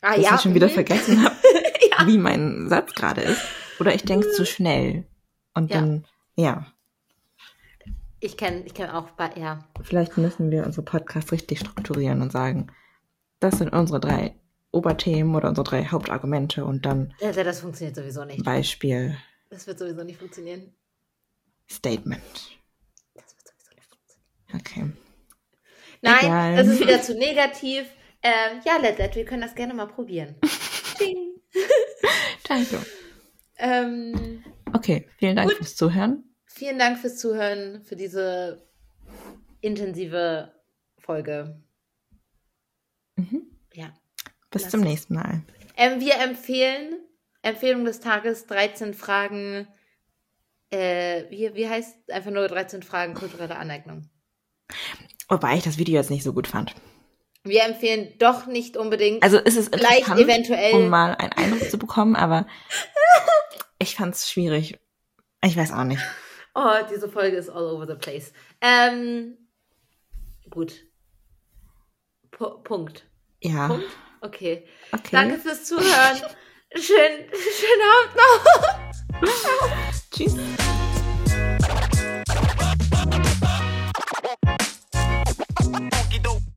[0.00, 0.34] ah, dass ja.
[0.36, 0.72] ich schon wieder mhm.
[0.72, 1.36] vergessen habe,
[1.90, 2.06] ja.
[2.06, 3.42] wie mein Satz gerade ist,
[3.78, 5.06] oder ich denke zu schnell.
[5.54, 5.80] Und ja.
[5.80, 6.66] dann, ja.
[8.26, 9.60] Ich kenne ich kenn auch bei, ja.
[9.82, 12.72] Vielleicht müssen wir unsere Podcasts richtig strukturieren und sagen,
[13.38, 14.34] das sind unsere drei
[14.72, 17.14] Oberthemen oder unsere drei Hauptargumente und dann.
[17.20, 18.44] Ja, das funktioniert sowieso nicht.
[18.44, 19.16] Beispiel.
[19.48, 20.74] Das wird sowieso nicht funktionieren.
[21.70, 22.20] Statement.
[23.14, 24.24] Das wird sowieso nicht funktionieren.
[24.54, 24.90] Okay.
[26.02, 26.56] Nein, Egal.
[26.56, 27.86] das ist wieder zu negativ.
[28.24, 30.34] Ähm, ja, Let, Let, wir können das gerne mal probieren.
[32.48, 32.84] Danke.
[33.58, 35.58] Ähm, okay, vielen Dank gut.
[35.58, 36.24] fürs Zuhören.
[36.56, 38.66] Vielen Dank fürs Zuhören, für diese
[39.60, 40.54] intensive
[40.96, 41.62] Folge.
[43.16, 43.42] Mhm.
[43.74, 43.92] Ja.
[44.50, 45.42] Bis Lass zum nächsten Mal.
[45.76, 46.96] Ähm, wir empfehlen,
[47.42, 49.68] Empfehlung des Tages, 13 Fragen,
[50.70, 54.08] äh, wie, wie heißt einfach nur 13 Fragen kulturelle Aneignung?
[55.28, 56.74] Wobei ich das Video jetzt nicht so gut fand.
[57.44, 59.22] Wir empfehlen doch nicht unbedingt.
[59.22, 62.46] Also ist es vielleicht eventuell, um mal einen Eindruck zu bekommen, aber
[63.78, 64.78] ich fand es schwierig.
[65.44, 66.02] Ich weiß auch nicht.
[66.58, 68.32] Oh, diese Folge ist all over the place.
[68.62, 69.36] Ähm,
[70.48, 70.86] gut.
[72.30, 73.04] P Punkt.
[73.42, 73.68] Ja.
[73.68, 73.84] Punkt?
[74.22, 74.66] Okay.
[74.90, 75.08] okay.
[75.12, 76.16] Danke fürs Zuhören.
[76.74, 77.26] Schön,
[77.60, 78.16] schönen Abend
[79.20, 79.30] noch.
[80.10, 80.34] Tschüss.